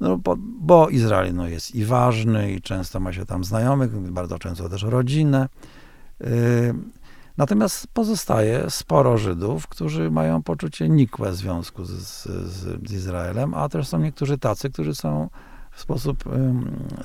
no 0.00 0.18
bo, 0.18 0.36
bo 0.38 0.88
Izrael 0.88 1.34
no, 1.34 1.48
jest 1.48 1.74
i 1.74 1.84
ważny, 1.84 2.52
i 2.52 2.60
często 2.60 3.00
ma 3.00 3.12
się 3.12 3.26
tam 3.26 3.44
znajomych, 3.44 4.10
bardzo 4.10 4.38
często 4.38 4.68
też 4.68 4.82
rodzinę. 4.82 5.48
Yy, 6.20 6.26
Natomiast 7.36 7.86
pozostaje 7.86 8.70
sporo 8.70 9.18
Żydów, 9.18 9.66
którzy 9.66 10.10
mają 10.10 10.42
poczucie 10.42 10.88
nikłe 10.88 11.34
związku 11.34 11.84
z, 11.84 11.90
z, 11.90 12.88
z 12.88 12.92
Izraelem, 12.92 13.54
a 13.54 13.68
też 13.68 13.88
są 13.88 13.98
niektórzy 13.98 14.38
tacy, 14.38 14.70
którzy 14.70 14.94
są 14.94 15.28
w 15.72 15.80
sposób 15.80 16.24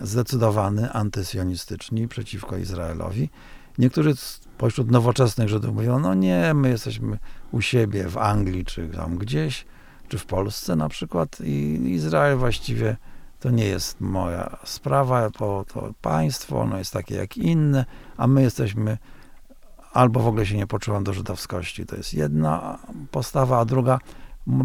zdecydowany 0.01 0.91
antysjonistyczni 0.91 2.07
przeciwko 2.07 2.57
Izraelowi. 2.57 3.29
Niektórzy 3.77 4.13
pośród 4.57 4.91
nowoczesnych 4.91 5.49
Żydów 5.49 5.75
mówią, 5.75 5.99
no 5.99 6.13
nie, 6.13 6.53
my 6.53 6.69
jesteśmy 6.69 7.17
u 7.51 7.61
siebie 7.61 8.07
w 8.07 8.17
Anglii, 8.17 8.65
czy 8.65 8.87
tam 8.87 9.17
gdzieś, 9.17 9.65
czy 10.07 10.17
w 10.17 10.25
Polsce 10.25 10.75
na 10.75 10.89
przykład 10.89 11.37
i 11.43 11.91
Izrael 11.91 12.37
właściwie 12.37 12.97
to 13.39 13.49
nie 13.49 13.65
jest 13.65 14.01
moja 14.01 14.57
sprawa, 14.63 15.29
bo 15.39 15.65
to 15.73 15.93
państwo, 16.01 16.61
ono 16.61 16.77
jest 16.77 16.93
takie 16.93 17.15
jak 17.15 17.37
inne, 17.37 17.85
a 18.17 18.27
my 18.27 18.41
jesteśmy 18.41 18.97
albo 19.93 20.19
w 20.19 20.27
ogóle 20.27 20.45
się 20.45 20.57
nie 20.57 20.67
poczułam 20.67 21.03
do 21.03 21.13
żydowskości. 21.13 21.85
To 21.85 21.95
jest 21.95 22.13
jedna 22.13 22.79
postawa, 23.11 23.59
a 23.59 23.65
druga, 23.65 23.99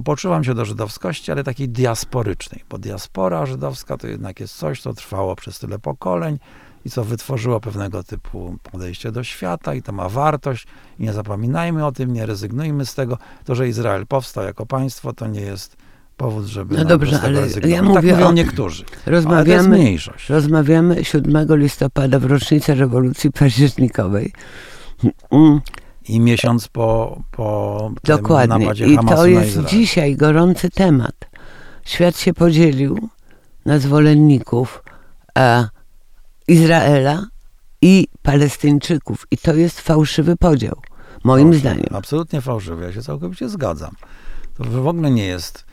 poczułam 0.05 0.45
się 0.45 0.55
do 0.55 0.65
żydowskości, 0.65 1.33
ale 1.33 1.45
takiej 1.45 1.69
diasporycznej, 1.69 2.65
bo 2.71 2.79
diaspora 2.79 3.47
żydowska 3.47 3.97
to 3.97 4.07
jednak 4.07 4.41
jest 4.41 4.57
coś, 4.57 4.81
co 4.81 4.95
trwało 4.95 5.37
przez 5.37 5.59
tyle 5.59 5.79
pokoleń 5.79 6.39
i 6.85 6.91
co 6.91 7.05
wytworzyło 7.05 7.61
pewnego 7.61 8.03
typu 8.03 8.57
podejście 8.73 9.13
do 9.13 9.25
świata 9.25 9.75
i 9.75 9.83
to 9.83 9.93
ma 9.93 10.09
wartość 10.09 10.67
i 10.99 11.03
nie 11.03 11.13
zapominajmy 11.13 11.87
o 11.87 11.93
tym, 11.93 12.13
nie 12.13 12.27
rezygnujmy 12.27 12.87
z 12.87 12.95
tego. 12.95 13.19
To, 13.45 13.55
że 13.55 13.69
Izrael 13.69 14.07
powstał 14.07 14.45
jako 14.45 14.67
państwo, 14.67 15.13
to 15.13 15.27
nie 15.27 15.41
jest 15.41 15.77
powód, 16.17 16.47
żeby 16.47 16.77
No 16.77 16.85
dobrze, 16.85 17.21
ale 17.23 17.41
ja 17.41 17.77
tak 17.77 17.85
mówię 17.85 18.13
mówią 18.13 18.27
o, 18.27 18.33
niektórzy. 18.33 18.85
Rozmawiamy, 19.07 19.37
ale 19.37 19.47
to 19.47 19.53
jest 19.53 19.69
mniejszość. 19.69 20.31
Rozmawiamy 20.31 21.05
7 21.05 21.47
listopada 21.51 22.19
w 22.19 22.25
rocznicę 22.25 22.75
rewolucji 22.75 23.33
październikowej. 23.33 24.33
I 26.09 26.21
miesiąc 26.21 26.69
po, 26.69 27.21
po 27.31 27.91
Dokładnie. 28.05 28.59
napadzie 28.59 28.87
I 28.87 28.97
Hamasu 28.97 29.17
to 29.17 29.27
jest 29.27 29.65
dzisiaj 29.65 30.17
gorący 30.17 30.71
temat. 30.71 31.15
Świat 31.85 32.19
się 32.19 32.35
podzielił 32.35 33.09
na 33.65 33.79
zwolenników 33.79 34.83
e, 35.39 35.69
Izraela 36.49 37.27
i 37.83 38.09
Palestyńczyków. 38.23 39.27
I 39.31 39.39
to 39.39 39.55
jest 39.55 39.81
fałszywy 39.81 40.37
podział, 40.37 40.81
moim 41.25 41.47
Fałszywy, 41.47 41.61
zdaniem. 41.61 41.95
Absolutnie 41.95 42.41
fałszywy, 42.41 42.85
ja 42.85 42.93
się 42.93 43.03
całkowicie 43.03 43.49
zgadzam. 43.49 43.95
To 44.55 44.65
w 44.65 44.89
ogóle 44.89 45.11
nie 45.11 45.25
jest. 45.25 45.65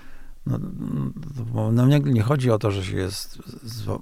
No, 0.46 0.60
no, 1.72 1.88
nie, 1.88 2.00
nie 2.00 2.22
chodzi 2.22 2.52
o 2.52 2.60
to, 2.60 2.72
że 2.72 2.84
się 2.84 2.98
jest 2.98 3.42
zwo, 3.64 4.02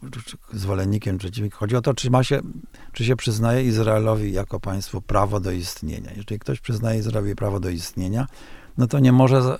zwolennikiem 0.53 1.17
przeciwnikiem. 1.17 1.59
Chodzi 1.59 1.75
o 1.75 1.81
to, 1.81 1.93
czy, 1.93 2.11
ma 2.11 2.23
się, 2.23 2.41
czy 2.93 3.05
się 3.05 3.15
przyznaje 3.15 3.63
Izraelowi 3.63 4.31
jako 4.31 4.59
państwu 4.59 5.01
prawo 5.01 5.39
do 5.39 5.51
istnienia. 5.51 6.11
Jeżeli 6.15 6.39
ktoś 6.39 6.59
przyznaje 6.59 6.99
Izraelowi 6.99 7.35
prawo 7.35 7.59
do 7.59 7.69
istnienia, 7.69 8.27
no 8.77 8.87
to 8.87 8.99
nie 8.99 9.11
może 9.11 9.57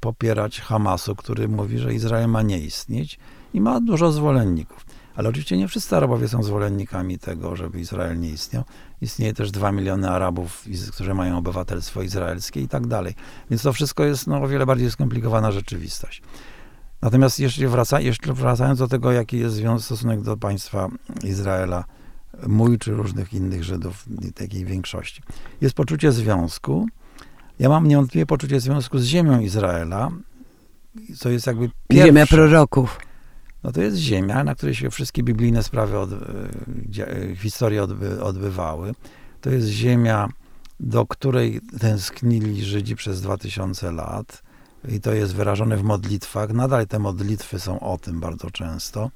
popierać 0.00 0.60
Hamasu, 0.60 1.16
który 1.16 1.48
mówi, 1.48 1.78
że 1.78 1.94
Izrael 1.94 2.28
ma 2.28 2.42
nie 2.42 2.58
istnieć 2.58 3.18
i 3.54 3.60
ma 3.60 3.80
dużo 3.80 4.12
zwolenników. 4.12 4.83
Ale 5.16 5.28
oczywiście 5.28 5.56
nie 5.56 5.68
wszyscy 5.68 5.96
Arabowie 5.96 6.28
są 6.28 6.42
zwolennikami 6.42 7.18
tego, 7.18 7.56
żeby 7.56 7.80
Izrael 7.80 8.20
nie 8.20 8.30
istniał. 8.30 8.64
Istnieje 9.00 9.34
też 9.34 9.50
dwa 9.50 9.72
miliony 9.72 10.10
Arabów, 10.10 10.64
którzy 10.92 11.14
mają 11.14 11.38
obywatelstwo 11.38 12.02
izraelskie 12.02 12.60
i 12.60 12.68
tak 12.68 12.86
dalej. 12.86 13.14
Więc 13.50 13.62
to 13.62 13.72
wszystko 13.72 14.04
jest 14.04 14.26
no, 14.26 14.42
o 14.42 14.48
wiele 14.48 14.66
bardziej 14.66 14.90
skomplikowana 14.90 15.52
rzeczywistość. 15.52 16.22
Natomiast 17.02 17.40
jeszcze, 17.40 17.68
wraca, 17.68 18.00
jeszcze 18.00 18.32
wracając 18.32 18.78
do 18.78 18.88
tego, 18.88 19.12
jaki 19.12 19.38
jest 19.38 19.54
związek, 19.54 19.84
stosunek 19.84 20.22
do 20.22 20.36
państwa 20.36 20.88
Izraela, 21.24 21.84
mój 22.46 22.78
czy 22.78 22.92
różnych 22.92 23.34
innych 23.34 23.64
Żydów, 23.64 24.04
takiej 24.34 24.64
większości, 24.64 25.22
jest 25.60 25.74
poczucie 25.74 26.12
związku. 26.12 26.86
Ja 27.58 27.68
mam 27.68 27.86
niewątpliwie 27.86 28.26
poczucie 28.26 28.60
związku 28.60 28.98
z 28.98 29.04
ziemią 29.04 29.40
Izraela, 29.40 30.10
to 31.20 31.28
jest 31.28 31.46
jakby 31.46 31.70
pierwsze. 31.88 32.06
Ziemia 32.06 32.26
proroków. 32.26 32.98
No 33.64 33.72
to 33.72 33.82
jest 33.82 33.96
ziemia, 33.96 34.44
na 34.44 34.54
której 34.54 34.74
się 34.74 34.90
wszystkie 34.90 35.22
biblijne 35.22 35.62
sprawy, 35.62 35.98
od, 35.98 36.12
e, 36.12 37.36
historie 37.36 37.82
odby, 37.82 38.22
odbywały. 38.22 38.94
To 39.40 39.50
jest 39.50 39.68
ziemia, 39.68 40.28
do 40.80 41.06
której 41.06 41.60
tęsknili 41.80 42.64
Żydzi 42.64 42.96
przez 42.96 43.20
2000 43.20 43.92
lat. 43.92 44.42
I 44.88 45.00
to 45.00 45.12
jest 45.12 45.34
wyrażone 45.34 45.76
w 45.76 45.82
modlitwach. 45.82 46.52
Nadal 46.52 46.86
te 46.86 46.98
modlitwy 46.98 47.60
są 47.60 47.80
o 47.80 47.98
tym 47.98 48.20
bardzo 48.20 48.50
często, 48.50 49.10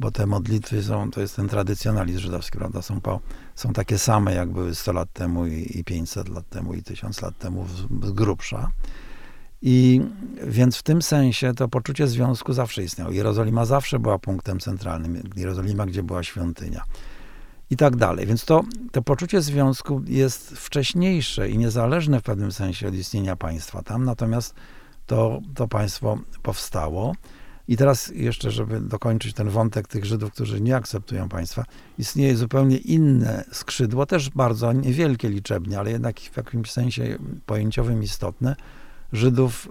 bo 0.00 0.10
te 0.10 0.26
modlitwy 0.26 0.82
są, 0.82 1.10
to 1.10 1.20
jest 1.20 1.36
ten 1.36 1.48
tradycjonalizm 1.48 2.18
żydowski, 2.18 2.58
prawda? 2.58 2.82
Są, 2.82 3.00
po, 3.00 3.20
są 3.54 3.72
takie 3.72 3.98
same, 3.98 4.34
jak 4.34 4.50
były 4.50 4.74
100 4.74 4.92
lat 4.92 5.12
temu 5.12 5.46
i, 5.46 5.78
i 5.78 5.84
500 5.84 6.28
lat 6.28 6.48
temu 6.48 6.74
i 6.74 6.82
1000 6.82 7.22
lat 7.22 7.38
temu 7.38 7.66
z 8.02 8.12
grubsza. 8.12 8.70
I 9.62 10.00
więc 10.46 10.76
w 10.76 10.82
tym 10.82 11.02
sensie 11.02 11.54
to 11.54 11.68
poczucie 11.68 12.06
związku 12.06 12.52
zawsze 12.52 12.82
istniało. 12.82 13.10
Jerozolima 13.10 13.64
zawsze 13.64 13.98
była 13.98 14.18
punktem 14.18 14.60
centralnym. 14.60 15.22
Jerozolima, 15.36 15.86
gdzie 15.86 16.02
była 16.02 16.22
świątynia. 16.22 16.82
I 17.70 17.76
tak 17.76 17.96
dalej. 17.96 18.26
Więc 18.26 18.44
to, 18.44 18.64
to 18.92 19.02
poczucie 19.02 19.42
związku 19.42 20.02
jest 20.06 20.50
wcześniejsze 20.50 21.50
i 21.50 21.58
niezależne 21.58 22.20
w 22.20 22.22
pewnym 22.22 22.52
sensie 22.52 22.88
od 22.88 22.94
istnienia 22.94 23.36
państwa 23.36 23.82
tam. 23.82 24.04
Natomiast 24.04 24.54
to, 25.06 25.40
to 25.54 25.68
państwo 25.68 26.18
powstało. 26.42 27.14
I 27.68 27.76
teraz 27.76 28.08
jeszcze, 28.14 28.50
żeby 28.50 28.80
dokończyć 28.80 29.34
ten 29.34 29.48
wątek 29.48 29.88
tych 29.88 30.04
Żydów, 30.04 30.32
którzy 30.32 30.60
nie 30.60 30.76
akceptują 30.76 31.28
państwa, 31.28 31.64
istnieje 31.98 32.36
zupełnie 32.36 32.76
inne 32.76 33.44
skrzydło, 33.52 34.06
też 34.06 34.30
bardzo 34.30 34.72
niewielkie 34.72 35.28
liczebnie, 35.28 35.78
ale 35.78 35.90
jednak 35.90 36.20
w 36.20 36.36
jakimś 36.36 36.70
sensie 36.70 37.18
pojęciowym 37.46 38.02
istotne, 38.02 38.56
Żydów, 39.14 39.68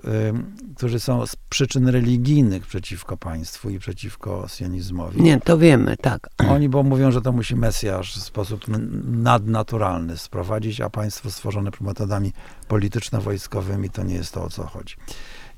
którzy 0.75 0.99
są 0.99 1.25
z 1.25 1.35
przyczyn 1.35 1.87
religijnych 1.87 2.67
przeciwko 2.67 3.17
państwu 3.17 3.69
i 3.69 3.79
przeciwko 3.79 4.45
sionizmowi. 4.47 5.21
Nie, 5.21 5.39
to 5.39 5.57
wiemy, 5.57 5.97
tak. 5.97 6.29
Oni 6.53 6.69
bo 6.69 6.83
mówią, 6.83 7.11
że 7.11 7.21
to 7.21 7.31
musi 7.31 7.55
Mesjasz 7.55 8.15
w 8.15 8.23
sposób 8.23 8.65
nadnaturalny 9.05 10.17
sprowadzić, 10.17 10.81
a 10.81 10.89
państwo 10.89 11.31
stworzone 11.31 11.71
metodami 11.81 12.33
polityczno-wojskowymi 12.67 13.89
to 13.89 14.03
nie 14.03 14.15
jest 14.15 14.33
to, 14.33 14.43
o 14.43 14.49
co 14.49 14.63
chodzi. 14.63 14.95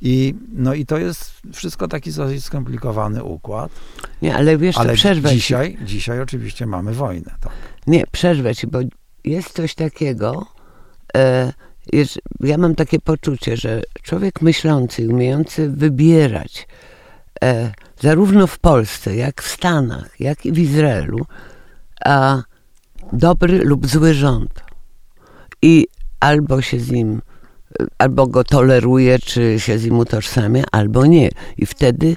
I, 0.01 0.35
no 0.53 0.73
i 0.73 0.85
to 0.85 0.97
jest 0.97 1.31
wszystko 1.53 1.87
taki 1.87 2.11
dosyć 2.11 2.43
skomplikowany 2.43 3.23
układ. 3.23 3.71
Nie, 4.21 4.35
ale 4.35 4.57
wiesz, 4.57 4.77
ale 4.77 4.93
przerwę 4.93 5.29
dzisiaj, 5.29 5.77
ci. 5.77 5.85
dzisiaj 5.85 6.21
oczywiście 6.21 6.65
mamy 6.65 6.93
wojnę. 6.93 7.35
Tak. 7.39 7.53
Nie, 7.87 8.03
przerwę 8.11 8.55
ci, 8.55 8.67
bo 8.67 8.79
jest 9.23 9.53
coś 9.53 9.75
takiego, 9.75 10.45
e, 11.15 11.53
jest, 11.93 12.19
ja 12.39 12.57
mam 12.57 12.75
takie 12.75 12.99
poczucie, 12.99 13.57
że 13.57 13.81
człowiek 14.01 14.41
myślący, 14.41 15.09
umiejący 15.09 15.69
wybierać, 15.69 16.67
e, 17.43 17.71
zarówno 17.99 18.47
w 18.47 18.59
Polsce, 18.59 19.15
jak 19.15 19.41
w 19.41 19.51
Stanach, 19.51 20.19
jak 20.19 20.45
i 20.45 20.51
w 20.51 20.59
Izraelu, 20.59 21.25
a 22.05 22.41
dobry 23.13 23.57
lub 23.63 23.87
zły 23.87 24.13
rząd. 24.13 24.63
I 25.61 25.87
albo 26.19 26.61
się 26.61 26.79
z 26.79 26.91
nim, 26.91 27.21
albo 27.97 28.27
go 28.27 28.43
toleruje, 28.43 29.19
czy 29.19 29.59
się 29.59 29.79
z 29.79 29.85
nim 29.85 29.99
utożsamia, 29.99 30.63
albo 30.71 31.05
nie. 31.05 31.29
I 31.57 31.65
wtedy 31.65 32.15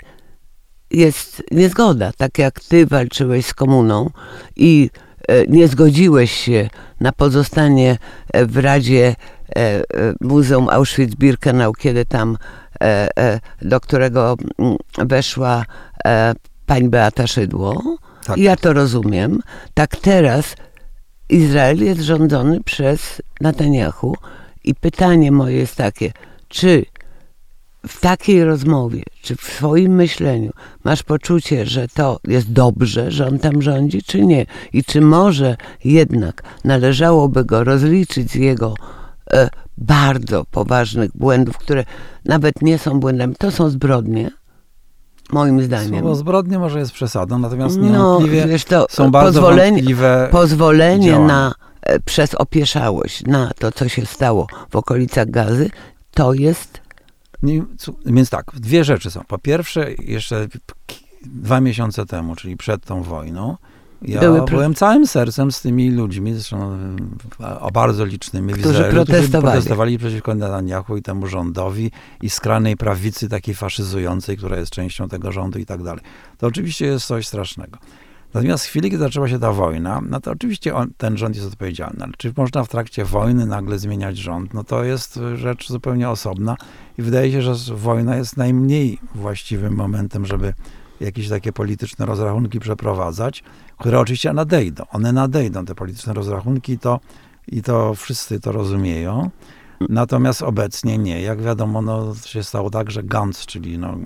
jest 0.90 1.42
niezgoda. 1.50 2.12
Tak 2.16 2.38
jak 2.38 2.60
ty 2.60 2.86
walczyłeś 2.86 3.46
z 3.46 3.54
komuną 3.54 4.10
i 4.56 4.90
e, 5.28 5.46
nie 5.46 5.68
zgodziłeś 5.68 6.32
się 6.32 6.70
na 7.00 7.12
pozostanie 7.12 7.98
w 8.34 8.56
Radzie 8.56 9.02
E, 9.02 9.10
e, 9.10 9.37
Muzeum 10.20 10.66
Auschwitz-Birkenau, 10.68 11.72
kiedy 11.78 12.04
tam 12.04 12.36
e, 12.82 13.40
do 13.62 13.80
którego 13.80 14.36
mm, 14.58 14.76
weszła 14.98 15.64
pani 16.66 16.88
Beata 16.88 17.26
Szydło. 17.26 17.98
Tak. 18.24 18.38
Ja 18.38 18.56
to 18.56 18.72
rozumiem. 18.72 19.40
Tak 19.74 19.96
teraz 19.96 20.56
Izrael 21.28 21.84
jest 21.84 22.00
rządzony 22.00 22.60
przez 22.64 23.22
Netanyahu 23.40 24.16
i 24.64 24.74
pytanie 24.74 25.32
moje 25.32 25.56
jest 25.56 25.76
takie, 25.76 26.12
czy 26.48 26.84
w 27.86 28.00
takiej 28.00 28.44
rozmowie, 28.44 29.02
czy 29.22 29.36
w 29.36 29.42
swoim 29.42 29.94
myśleniu 29.94 30.50
masz 30.84 31.02
poczucie, 31.02 31.66
że 31.66 31.88
to 31.88 32.20
jest 32.24 32.52
dobrze, 32.52 33.10
że 33.10 33.26
on 33.26 33.38
tam 33.38 33.62
rządzi, 33.62 34.02
czy 34.02 34.26
nie? 34.26 34.46
I 34.72 34.84
czy 34.84 35.00
może 35.00 35.56
jednak 35.84 36.42
należałoby 36.64 37.44
go 37.44 37.64
rozliczyć 37.64 38.30
z 38.30 38.34
jego 38.34 38.74
E, 38.74 38.97
bardzo 39.78 40.44
poważnych 40.44 41.10
błędów, 41.14 41.58
które 41.58 41.84
nawet 42.24 42.62
nie 42.62 42.78
są 42.78 43.00
błędami, 43.00 43.34
to 43.38 43.50
są 43.50 43.70
zbrodnie. 43.70 44.30
Moim 45.32 45.62
zdaniem. 45.62 46.00
Słowo 46.00 46.14
zbrodnie 46.14 46.58
może 46.58 46.78
jest 46.78 46.92
przesadą, 46.92 47.38
natomiast 47.38 47.76
no, 47.76 47.82
niewątpliwie 47.82 48.40
no, 48.40 48.48
wiesz, 48.48 48.64
to 48.64 48.86
są 48.90 49.10
bardzo 49.10 49.40
pozwolenie, 49.40 49.82
pozwolenie 50.30 51.18
na 51.18 51.52
e, 51.82 52.00
przez 52.00 52.34
opieszałość 52.34 53.24
na 53.24 53.50
to, 53.58 53.72
co 53.72 53.88
się 53.88 54.06
stało 54.06 54.46
w 54.70 54.76
okolicach 54.76 55.30
Gazy, 55.30 55.70
to 56.14 56.32
jest. 56.32 56.80
Nie, 57.42 57.62
więc 58.06 58.30
tak, 58.30 58.44
dwie 58.54 58.84
rzeczy 58.84 59.10
są. 59.10 59.20
Po 59.28 59.38
pierwsze, 59.38 59.92
jeszcze 59.98 60.46
dwa 61.26 61.60
miesiące 61.60 62.06
temu, 62.06 62.36
czyli 62.36 62.56
przed 62.56 62.84
tą 62.84 63.02
wojną, 63.02 63.56
ja 64.02 64.20
Były 64.20 64.44
byłem 64.44 64.74
całym 64.74 65.06
sercem 65.06 65.52
z 65.52 65.60
tymi 65.60 65.90
ludźmi, 65.90 66.34
zresztą 66.34 66.78
o 67.60 67.70
bardzo 67.70 68.04
licznymi 68.04 68.52
którzy 68.52 68.68
Izraelu, 68.68 68.94
protestowali. 68.94 69.28
którzy 69.28 69.42
protestowali 69.42 69.98
przeciwko 69.98 70.34
Netanyahu 70.34 70.96
i 70.96 71.02
temu 71.02 71.26
rządowi 71.26 71.90
i 72.22 72.30
skranej 72.30 72.76
prawicy 72.76 73.28
takiej 73.28 73.54
faszyzującej, 73.54 74.36
która 74.36 74.56
jest 74.56 74.72
częścią 74.72 75.08
tego 75.08 75.32
rządu 75.32 75.58
i 75.58 75.66
tak 75.66 75.82
dalej. 75.82 76.04
To 76.38 76.46
oczywiście 76.46 76.86
jest 76.86 77.06
coś 77.06 77.26
strasznego. 77.26 77.78
Natomiast 78.34 78.64
w 78.64 78.68
chwili, 78.68 78.90
kiedy 78.90 79.02
zaczęła 79.02 79.28
się 79.28 79.38
ta 79.38 79.52
wojna, 79.52 80.00
no 80.08 80.20
to 80.20 80.30
oczywiście 80.30 80.74
on, 80.74 80.90
ten 80.96 81.16
rząd 81.16 81.36
jest 81.36 81.48
odpowiedzialny. 81.48 82.04
Ale 82.04 82.12
czy 82.18 82.32
można 82.36 82.64
w 82.64 82.68
trakcie 82.68 83.04
wojny 83.04 83.46
nagle 83.46 83.78
zmieniać 83.78 84.16
rząd? 84.16 84.54
No 84.54 84.64
to 84.64 84.84
jest 84.84 85.20
rzecz 85.34 85.68
zupełnie 85.68 86.10
osobna 86.10 86.56
i 86.98 87.02
wydaje 87.02 87.32
się, 87.32 87.42
że 87.42 87.74
wojna 87.74 88.16
jest 88.16 88.36
najmniej 88.36 88.98
właściwym 89.14 89.74
momentem, 89.74 90.26
żeby 90.26 90.54
jakieś 91.00 91.28
takie 91.28 91.52
polityczne 91.52 92.06
rozrachunki 92.06 92.60
przeprowadzać, 92.60 93.42
które 93.78 94.00
oczywiście 94.00 94.32
nadejdą. 94.32 94.84
One 94.92 95.12
nadejdą, 95.12 95.64
te 95.64 95.74
polityczne 95.74 96.14
rozrachunki, 96.14 96.78
to, 96.78 97.00
i 97.48 97.62
to 97.62 97.94
wszyscy 97.94 98.40
to 98.40 98.52
rozumieją. 98.52 99.30
Natomiast 99.88 100.42
obecnie 100.42 100.98
nie. 100.98 101.22
Jak 101.22 101.42
wiadomo, 101.42 101.82
no, 101.82 102.14
się 102.14 102.42
stało 102.42 102.70
tak, 102.70 102.90
że 102.90 103.02
Gantz, 103.02 103.46
czyli 103.46 103.78
no, 103.78 103.98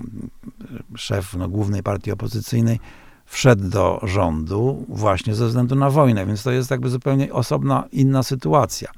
szef 0.95 1.33
no, 1.33 1.49
głównej 1.49 1.83
partii 1.83 2.11
opozycyjnej, 2.11 2.79
wszedł 3.25 3.69
do 3.69 3.99
rządu 4.03 4.85
właśnie 4.89 5.35
ze 5.35 5.47
względu 5.47 5.75
na 5.75 5.89
wojnę, 5.89 6.25
więc 6.25 6.43
to 6.43 6.51
jest 6.51 6.71
jakby 6.71 6.89
zupełnie 6.89 7.33
osobna, 7.33 7.83
inna 7.91 8.23
sytuacja. 8.23 8.91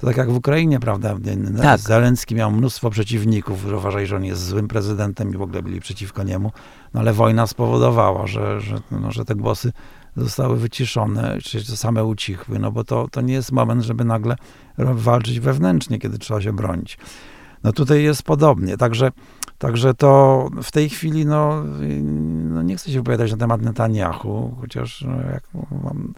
To 0.00 0.06
tak 0.06 0.16
jak 0.16 0.30
w 0.30 0.36
Ukrainie, 0.36 0.80
prawda? 0.80 1.16
Tak. 1.62 1.80
Zelenski 1.80 2.34
miał 2.34 2.50
mnóstwo 2.50 2.90
przeciwników, 2.90 3.64
że 3.68 3.76
uważali, 3.76 4.06
że 4.06 4.16
on 4.16 4.24
jest 4.24 4.46
złym 4.46 4.68
prezydentem 4.68 5.34
i 5.34 5.36
w 5.36 5.42
ogóle 5.42 5.62
byli 5.62 5.80
przeciwko 5.80 6.22
niemu. 6.22 6.52
No 6.94 7.00
ale 7.00 7.12
wojna 7.12 7.46
spowodowała, 7.46 8.26
że, 8.26 8.60
że, 8.60 8.80
no, 8.90 9.12
że 9.12 9.24
te 9.24 9.34
głosy 9.34 9.72
zostały 10.16 10.56
wyciszone, 10.56 11.38
czy 11.42 11.76
same 11.76 12.04
ucichły, 12.04 12.58
no 12.58 12.72
bo 12.72 12.84
to, 12.84 13.08
to 13.08 13.20
nie 13.20 13.34
jest 13.34 13.52
moment, 13.52 13.82
żeby 13.82 14.04
nagle 14.04 14.36
walczyć 14.78 15.40
wewnętrznie, 15.40 15.98
kiedy 15.98 16.18
trzeba 16.18 16.40
się 16.40 16.52
bronić. 16.52 16.98
No 17.64 17.72
tutaj 17.72 18.02
jest 18.02 18.22
podobnie, 18.22 18.76
także, 18.76 19.12
także 19.58 19.94
to 19.94 20.48
w 20.62 20.72
tej 20.72 20.88
chwili, 20.90 21.26
no, 21.26 21.64
no 22.50 22.62
nie 22.62 22.76
chcę 22.76 22.90
się 22.90 22.98
wypowiadać 22.98 23.30
na 23.30 23.36
temat 23.36 23.62
Netanyahu, 23.62 24.56
chociaż 24.60 25.04
no, 25.08 25.16
jak 25.32 25.42
mam 25.84 26.14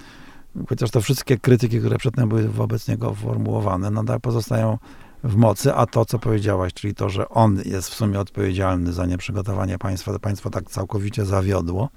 chociaż 0.69 0.91
to 0.91 1.01
wszystkie 1.01 1.39
krytyki, 1.39 1.79
które 1.79 1.99
przedtem 1.99 2.29
były 2.29 2.49
wobec 2.49 2.89
niego 2.89 3.15
formułowane, 3.15 3.91
nadal 3.91 4.21
pozostają 4.21 4.79
w 5.25 5.37
mocy, 5.37 5.75
a 5.75 5.87
to, 5.87 6.05
co 6.05 6.19
powiedziałaś, 6.19 6.75
czyli 6.75 6.95
to, 6.95 7.09
że 7.09 7.29
on 7.29 7.63
jest 7.65 7.91
w 7.91 7.95
sumie 7.95 8.21
odpowiedzialny 8.21 8.93
za 8.93 9.07
nieprzygotowanie 9.07 9.79
państwa, 9.79 10.19
państwo 10.19 10.51
tak 10.51 10.71
całkowicie 10.71 11.25
zawiodło 11.25 11.89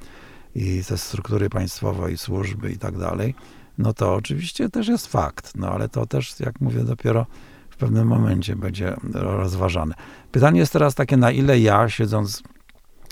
i 0.55 0.83
te 0.87 0.97
struktury 0.97 1.49
państwowe 1.49 2.11
i 2.11 2.17
służby 2.17 2.71
i 2.71 2.77
tak 2.77 2.97
dalej, 2.97 3.35
no 3.77 3.93
to 3.93 4.13
oczywiście 4.13 4.69
też 4.69 4.87
jest 4.87 5.07
fakt, 5.07 5.51
no 5.55 5.69
ale 5.69 5.89
to 5.89 6.05
też, 6.05 6.39
jak 6.39 6.61
mówię, 6.61 6.83
dopiero 6.83 7.25
w 7.69 7.77
pewnym 7.77 8.07
momencie 8.07 8.55
będzie 8.55 8.95
rozważane. 9.13 9.95
Pytanie 10.31 10.59
jest 10.59 10.73
teraz 10.73 10.95
takie, 10.95 11.17
na 11.17 11.31
ile 11.31 11.59
ja, 11.59 11.89
siedząc 11.89 12.43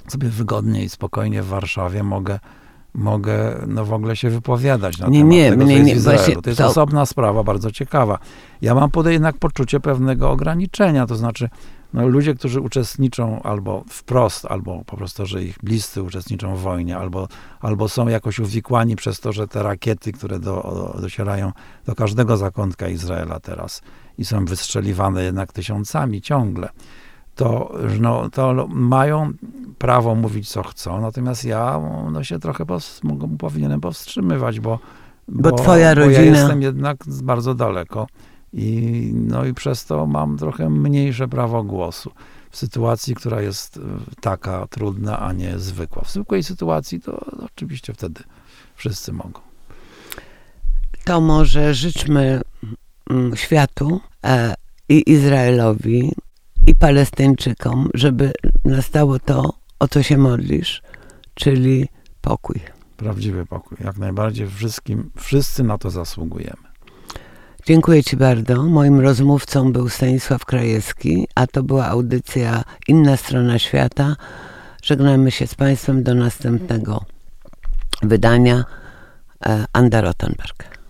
sobie 0.07 0.29
wygodnie 0.29 0.83
i 0.83 0.89
spokojnie 0.89 1.43
w 1.43 1.47
Warszawie, 1.47 2.03
mogę 2.03 2.39
mogę 2.93 3.65
no, 3.67 3.85
w 3.85 3.93
ogóle 3.93 4.15
się 4.15 4.29
wypowiadać 4.29 4.99
na 4.99 5.07
nie, 5.07 5.19
temat 5.19 5.31
nie, 5.31 5.49
tego, 5.49 5.63
nie, 5.63 5.83
nie, 5.83 5.95
Właśnie 5.95 6.35
to 6.35 6.49
jest 6.49 6.57
to... 6.57 6.67
osobna 6.67 7.05
sprawa, 7.05 7.43
bardzo 7.43 7.71
ciekawa. 7.71 8.19
Ja 8.61 8.75
mam 8.75 8.91
pod 8.91 9.07
jednak 9.07 9.37
poczucie 9.37 9.79
pewnego 9.79 10.31
ograniczenia, 10.31 11.05
to 11.05 11.15
znaczy 11.15 11.49
no, 11.93 12.07
ludzie, 12.07 12.35
którzy 12.35 12.61
uczestniczą 12.61 13.41
albo 13.41 13.83
wprost, 13.89 14.45
albo 14.45 14.83
po 14.85 14.97
prostu, 14.97 15.25
że 15.25 15.43
ich 15.43 15.57
bliscy 15.63 16.03
uczestniczą 16.03 16.55
w 16.55 16.59
wojnie, 16.59 16.97
albo, 16.97 17.27
albo 17.61 17.89
są 17.89 18.07
jakoś 18.07 18.39
uwikłani 18.39 18.95
przez 18.95 19.19
to, 19.19 19.33
że 19.33 19.47
te 19.47 19.63
rakiety, 19.63 20.11
które 20.11 20.39
do, 20.39 20.95
docierają 21.01 21.51
do 21.85 21.95
każdego 21.95 22.37
zakątka 22.37 22.87
Izraela 22.87 23.39
teraz 23.39 23.81
i 24.17 24.25
są 24.25 24.45
wystrzeliwane 24.45 25.23
jednak 25.23 25.53
tysiącami 25.53 26.21
ciągle, 26.21 26.69
to, 27.35 27.73
no, 27.99 28.29
to 28.29 28.67
mają 28.67 29.33
prawo 29.77 30.15
mówić, 30.15 30.49
co 30.49 30.63
chcą, 30.63 31.01
natomiast 31.01 31.45
ja 31.45 31.81
no, 32.11 32.23
się 32.23 32.39
trochę 32.39 32.65
pos, 32.65 33.01
powinienem 33.39 33.81
powstrzymywać, 33.81 34.59
bo, 34.59 34.79
bo, 35.27 35.49
bo 35.49 35.57
twoja 35.57 35.93
rodzina... 35.93 36.19
Bo 36.19 36.25
ja 36.25 36.31
jestem 36.31 36.61
jednak 36.61 36.97
bardzo 37.23 37.55
daleko 37.55 38.07
i, 38.53 39.11
no, 39.15 39.45
i 39.45 39.53
przez 39.53 39.85
to 39.85 40.05
mam 40.05 40.37
trochę 40.37 40.69
mniejsze 40.69 41.27
prawo 41.27 41.63
głosu 41.63 42.11
w 42.51 42.57
sytuacji, 42.57 43.15
która 43.15 43.41
jest 43.41 43.77
e, 43.77 43.81
taka 44.21 44.67
trudna, 44.67 45.19
a 45.19 45.33
nie 45.33 45.59
zwykła. 45.59 46.01
W 46.03 46.11
zwykłej 46.11 46.43
sytuacji 46.43 47.01
to 47.01 47.25
oczywiście 47.45 47.93
wtedy 47.93 48.23
wszyscy 48.75 49.13
mogą. 49.13 49.39
To 51.05 51.21
może 51.21 51.73
życzmy 51.73 52.41
mm, 53.09 53.35
światu 53.35 54.01
e, 54.23 54.53
i 54.89 55.11
Izraelowi 55.11 56.11
i 56.67 56.75
Palestyńczykom, 56.75 57.89
żeby 57.93 58.31
nastało 58.65 59.19
to, 59.19 59.53
o 59.79 59.87
co 59.87 60.03
się 60.03 60.17
modlisz, 60.17 60.81
czyli 61.33 61.87
pokój. 62.21 62.59
Prawdziwy 62.97 63.45
pokój. 63.45 63.77
Jak 63.83 63.97
najbardziej 63.97 64.49
wszystkim, 64.49 65.09
wszyscy 65.17 65.63
na 65.63 65.77
to 65.77 65.89
zasługujemy. 65.89 66.73
Dziękuję 67.65 68.03
Ci 68.03 68.17
bardzo. 68.17 68.63
Moim 68.63 68.99
rozmówcą 68.99 69.71
był 69.71 69.89
Stanisław 69.89 70.45
Krajewski, 70.45 71.27
a 71.35 71.47
to 71.47 71.63
była 71.63 71.87
audycja 71.87 72.63
Inna 72.87 73.17
Strona 73.17 73.59
Świata. 73.59 74.15
Żegnamy 74.83 75.31
się 75.31 75.47
z 75.47 75.55
Państwem 75.55 76.03
do 76.03 76.15
następnego 76.15 77.05
wydania. 78.01 78.63
E, 79.45 79.65
Anda 79.73 80.01
Rottenberg. 80.01 80.82